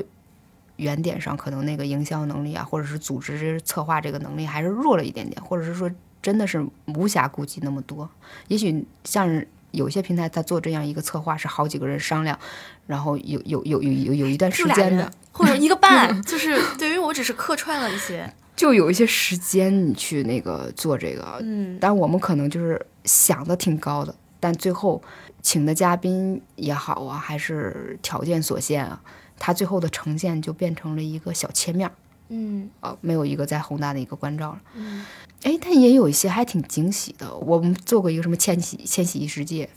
[0.77, 5.91] 原点上，可能那个营销能力啊，或者是组织策划这个能力还是弱了一点点，或者是说
[6.23, 8.09] 真的是无暇顾及那么多。
[8.49, 9.45] 也许像。
[9.77, 12.39] 有些平台他做这样一个策划是好几个人商量，
[12.87, 25.03] 然后有有有有有有一段时间的，或者一个半， 就是对于我只是客串了一些，就有一些时间你去那个做这个，嗯，但我们可能就是想的挺高的，但最后
[25.43, 29.01] 请的嘉宾也好啊，还是条件所限啊，
[29.39, 31.91] 他最后的呈现就变成了一个小切面，
[32.31, 35.05] 嗯，啊，没有一个在宏大的一个关照了，嗯。
[35.47, 37.33] 哎，但也有一些还挺惊喜的。
[37.37, 39.65] 我们做过一个什么《千禧千禧异世界》，《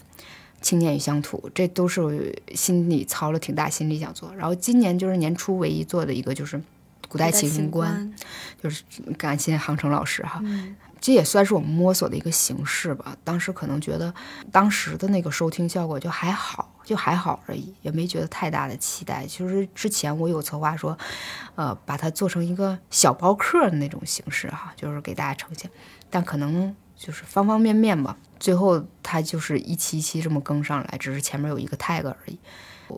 [0.64, 4.34] 青年与乡土》，这都是心里操了挺大心力想做。
[4.36, 6.58] 然后今年就是年初唯一做的一个就是
[7.08, 8.12] 《古代奇观》，
[8.64, 8.84] 就是
[9.16, 10.42] 感谢杭城老师哈。
[11.00, 13.16] 这也算是我们摸索的一个形式吧。
[13.24, 14.14] 当时可能觉得
[14.52, 19.26] 当时的那个收听效果就还好，就还好而已，也没觉得太大的期待。
[19.26, 20.98] 其实之前我有策划说，
[21.56, 25.70] 呃，把它做成一个小包客的那种形式哈，就是给大家呈现，
[26.10, 28.18] 但可能就是方方面面吧。
[28.40, 32.38] 最后它就是一期一期这么更上来，只是前面有一个 tag 而已。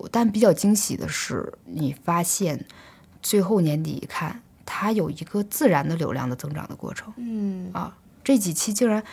[0.10, 2.66] 但比较惊喜的是，你发现
[3.22, 4.41] 最后年底一看。
[4.66, 9.03] 它有一个自然的流量的增长的过程，嗯啊，这几期竟然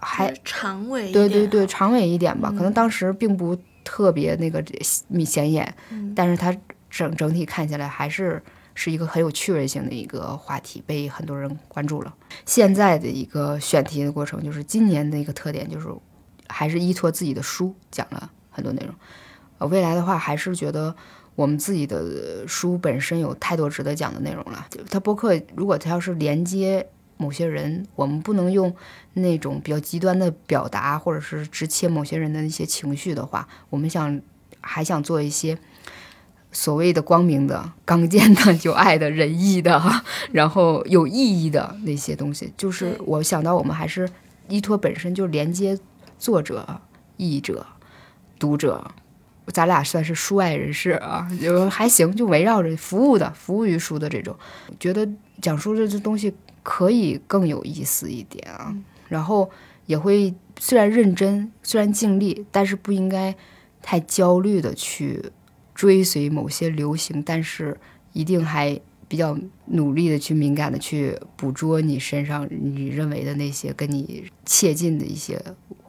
[0.00, 5.74] 还长尾，对对对，长尾一点吧，可能当时并不特别那个显显眼，
[6.14, 6.56] 但是它
[6.90, 8.42] 整整体看起来还是
[8.74, 12.14] 是一个很有趣味性的一个话题，被很多人关注了。
[12.44, 15.88] 现在的一个选题的过程，就是今年的一个特点，就是
[16.48, 18.94] 还是依托自己的书讲了很多内容。
[19.58, 20.94] 呃，未来的话，还是觉得。
[21.36, 24.66] 我们自己的书本身有太多值得讲的内容了。
[24.90, 26.84] 他播客如果他要是连接
[27.18, 28.74] 某些人，我们不能用
[29.12, 34.20] 那种比较极端的表达，或者是直切某些人的一些情绪的话，我们想
[34.60, 35.56] 还想做一些
[36.52, 39.82] 所谓的光明的、刚健的、 有爱的、仁义的，
[40.32, 42.52] 然后有意义的那些东西。
[42.56, 44.08] 就是我想到我们还是
[44.48, 45.78] 依托本身就连接
[46.18, 46.80] 作者、
[47.18, 47.66] 译者、
[48.38, 48.90] 读者。
[49.52, 54.36] 咱俩算是书外人士啊，就还行，就围绕着服务的、服务于书的这种，
[54.80, 55.08] 觉得
[55.40, 56.32] 讲书这这东西
[56.62, 58.76] 可以更有意思一点啊。
[59.08, 59.48] 然后
[59.86, 63.34] 也会虽然认真，虽然尽力，但是不应该
[63.80, 65.22] 太焦虑的去
[65.74, 67.78] 追随某些流行，但是
[68.12, 75.40] 一定还比较努力的去敏感的去捕捉你身上你认为的那些跟你切近的一些。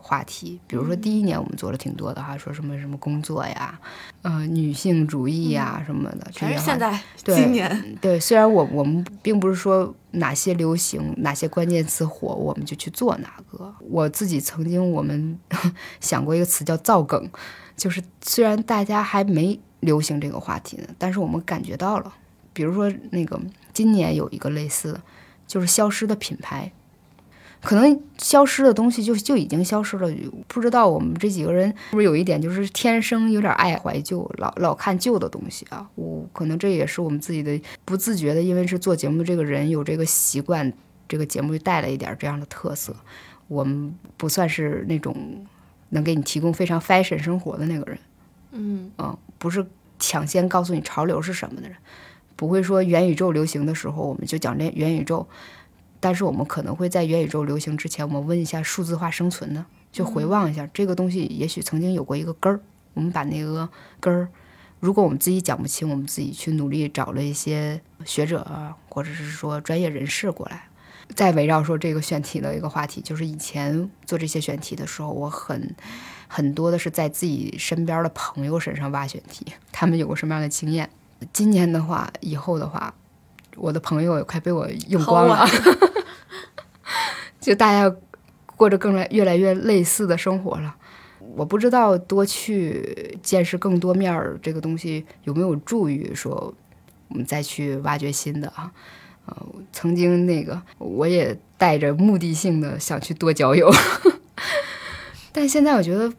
[0.08, 3.78] 话题，比如说第一年我们做了挺多的哈，说什么什么工作呀，
[4.22, 6.26] 呃，女性主义呀什么的。
[6.32, 13.76] 全是现在今年对，虽然我我们并不是说哪些流行哪些关键词火，我们就去做哪个。
[13.82, 15.38] 我自己曾经我们
[16.00, 17.30] 想过一个词叫造梗，
[17.76, 22.14] 就是虽然大家还没流行这个话题呢，但是我们感觉到了。
[22.54, 23.40] 比如说那个
[23.74, 25.02] 今年有一个类似的，
[25.46, 26.72] 就是消失的品牌。
[27.62, 30.10] 可能消失的东西就就已经消失了，
[30.48, 35.90] 不知道我们这几个人是不是有一点就是天生有点爱怀旧，老老看旧的东西啊。
[35.96, 40.72] 我可能这也是我们自己的不自觉的，因为是做节目的这个人有这个习惯，
[41.10, 42.96] 这个节目就带了一点这样的特色。
[43.48, 45.46] 我们不算是那种
[45.90, 48.00] 能给你提供非常 fashion 生活的那个人，
[48.52, 49.66] 嗯嗯，不是
[50.00, 51.76] 抢先告诉你潮流是什么的人，
[52.36, 55.28] 不会说元宇宙流行的时候我们就讲这元宇宙。
[56.00, 59.66] 但是我们可能会在元宇宙流行之前，我们问一下数字化生存呢？
[59.92, 62.60] 就回望一下这个东西，也许曾经有过一个根儿。
[62.94, 63.68] 我们把那个
[64.00, 64.28] 根儿，
[64.80, 70.68] 如果我们自己讲不清，我们自己去努力找了一些学者啊，或者是说专业人士过来，
[71.16, 73.02] 再围绕说这个选题的一个话题。
[73.02, 75.76] 就是以前做这些选题的时候，我很
[76.28, 80.90] 很多的是在自己身边的朋友身上挖选题，他们有过什么样的经验？
[81.34, 82.94] 今年的话，以后的话。
[83.58, 85.46] 我的朋友也快被我用光了，
[87.42, 87.94] 就大家
[88.56, 90.76] 过着更来越来越类似的生活了。
[91.36, 96.54] 我不知道多去见识更多面儿这个东西有没有助于说
[97.10, 98.72] 我们再去挖掘新的啊？
[99.26, 103.70] 呃，曾经那个我也带着目的性的想去多交友，
[105.34, 106.12] 但现在我觉得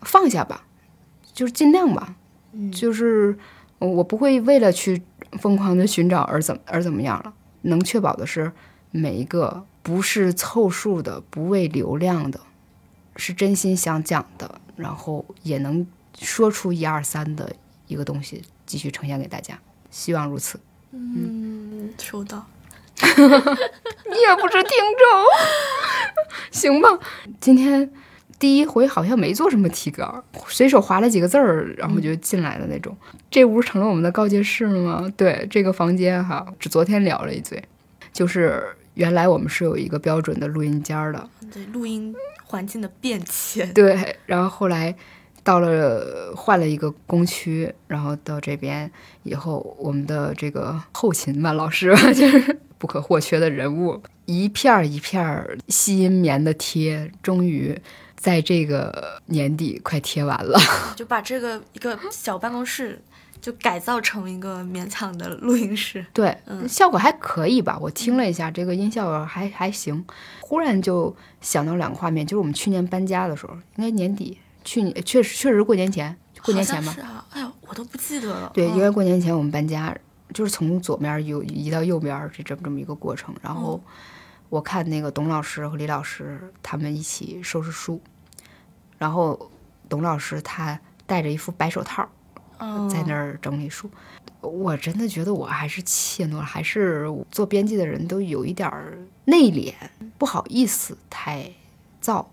[0.00, 0.64] 放下吧，
[1.32, 2.16] 就是尽量吧，
[2.72, 3.38] 就是
[3.78, 5.02] 我不会为了去。
[5.38, 7.32] 疯狂的寻找而怎而怎么样了？
[7.62, 8.52] 能确保的是，
[8.90, 12.40] 每一个不是凑数的、不为流量的，
[13.16, 15.86] 是真心想讲的，然后也能
[16.18, 17.54] 说出一二三的
[17.86, 19.58] 一个东西，继续呈现给大家。
[19.90, 20.58] 希望如此。
[20.90, 22.46] 嗯，收到。
[23.02, 25.24] 你也不是听众，
[26.52, 26.88] 行吧？
[27.40, 27.90] 今天。
[28.42, 32.92] 第一回好像没做什么提纲，随手划了几个字儿，然后就进来的那种。
[33.30, 35.08] 这屋成了我们的告诫室了吗？
[35.16, 37.62] 对，这个房间哈，只昨天聊了一嘴，
[38.12, 38.64] 就是
[38.94, 42.12] 原来我们是有一个标准的录音间的，对，录音
[42.42, 43.72] 环境的变迁。
[43.72, 44.92] 对，然后后来
[45.44, 48.90] 到了换了一个工区，然后到这边
[49.22, 57.80] 以后，我们的这个后勤吧老师 就是不可或缺的人物，一片一片吸音棉的贴，终于。
[58.22, 60.56] 在这个年底快贴完了，
[60.94, 63.02] 就把这个一个小办公室
[63.40, 66.06] 就改造成一个勉强的录音室。
[66.12, 67.76] 对，嗯，效果还可以吧？
[67.80, 70.04] 我听了一下，这个音效还还行。
[70.40, 76.92] 忽然就想到两个画面，就是我们去年搬家的时候，应该年底，去年确实确实过年前，过年前吧？
[76.92, 78.52] 是啊，哎呦，我都不记得了。
[78.54, 79.92] 对，应该过年前我们搬家，
[80.32, 83.34] 就是从左面有移到右边这这么这么一个过程。
[83.42, 83.82] 然后
[84.48, 88.00] 我看那个董老师和李老师他们一起收拾书，
[89.02, 89.50] 然后
[89.88, 92.08] 董老师他戴着一副白手套，
[92.88, 93.90] 在那儿整理书。
[94.40, 98.70] 我真的觉得我还是怯懦，还是做编辑的人都有一点
[99.24, 99.74] 内敛，
[100.18, 101.50] 不好意思太
[102.00, 102.24] 燥。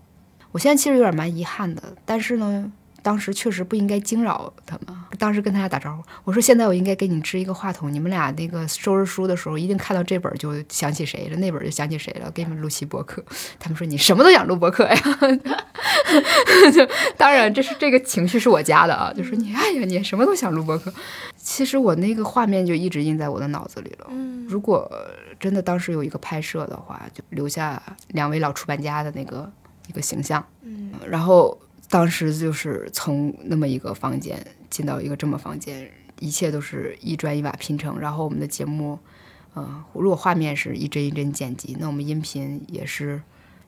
[0.52, 2.70] 我现在其实有点蛮遗憾的，但是呢。
[3.02, 4.96] 当时确实不应该惊扰他们。
[5.18, 13.22] 当时跟他俩打招呼，我说：“现在我应该给你支一个话筒，你们俩那个收拾书的时候，一定看到这本就想起谁了，那本就想起谁了，给你们录期播客。
[13.60, 14.94] ”他们说：“你什么都想录播客呀？”
[16.72, 16.88] 就
[17.18, 20.90] 当然，这是这个情绪是我加的啊，就说你哎呀，你什么都想录播客。
[21.36, 24.06] 其实我那个画面就一直印在我的脑子里了。
[24.10, 24.90] 嗯，如果
[25.38, 29.50] 真的当时有一个拍摄的话，就留下两位老出版家的那个
[29.88, 30.42] 一个形象。
[30.62, 31.58] 嗯，然后。
[31.90, 37.98] 当时就是从那么一个房间进到一个这么房间，一切都是一砖一瓦拼成。
[37.98, 38.96] 然后我们的节目，
[39.54, 43.20] 呃，如果画面是一帧一帧剪辑，那我们音频也是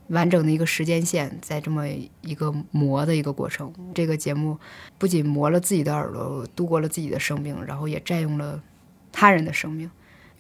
[0.06, 1.88] 完整的一个时间线，在这么
[2.20, 3.72] 一个磨的一个过程。
[3.92, 4.56] 这个节目
[4.98, 8.62] 不仅磨了自己的耳朵，度过了自己的生命，然后也占用了
[9.10, 9.90] 他人的生命。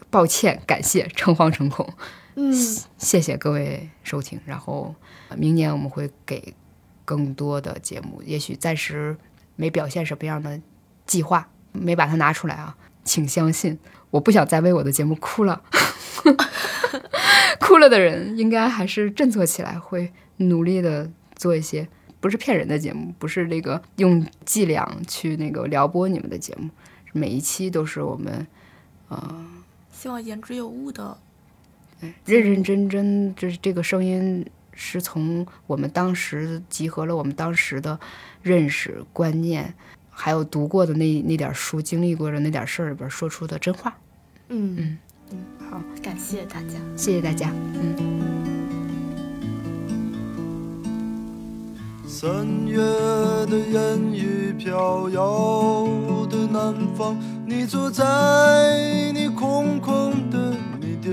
[0.08, 1.92] 抱歉，感谢，诚惶诚恐。
[2.36, 2.54] 嗯，
[2.96, 4.38] 谢谢各位收听。
[4.46, 4.94] 然后
[5.36, 6.54] 明年我们会给。
[7.12, 9.14] 更多的节目，也许暂时
[9.54, 10.58] 没表现什么样的
[11.04, 15.62] 计划，没把它拿出来啊，请相信，我不想再为我的节目哭了。
[17.60, 21.86] 哭了的人应该还是振作起来，会努力的做一些
[22.18, 26.70] 不是骗人的节目，不是那个用伎俩去那个撩拨你们的节目，
[27.12, 28.46] 每一期都是我们，
[29.08, 29.44] 呃，
[29.92, 31.18] 希望言之有物的，
[32.24, 34.46] 认认真真，就是这个声音。
[34.74, 37.98] 是从我们当时集合了我们当时的
[38.42, 39.74] 认识观念，
[40.10, 43.96] 还有读过的那那点书、经历过的那点事儿里边说出的真话。
[44.48, 44.98] 嗯嗯
[45.30, 45.38] 嗯，
[45.70, 47.50] 好，感谢大家，谢谢大家。
[47.74, 48.22] 嗯。
[52.06, 55.88] 三月的烟雨飘摇
[56.30, 58.04] 的南方，你坐在
[59.12, 61.12] 你空空的米店。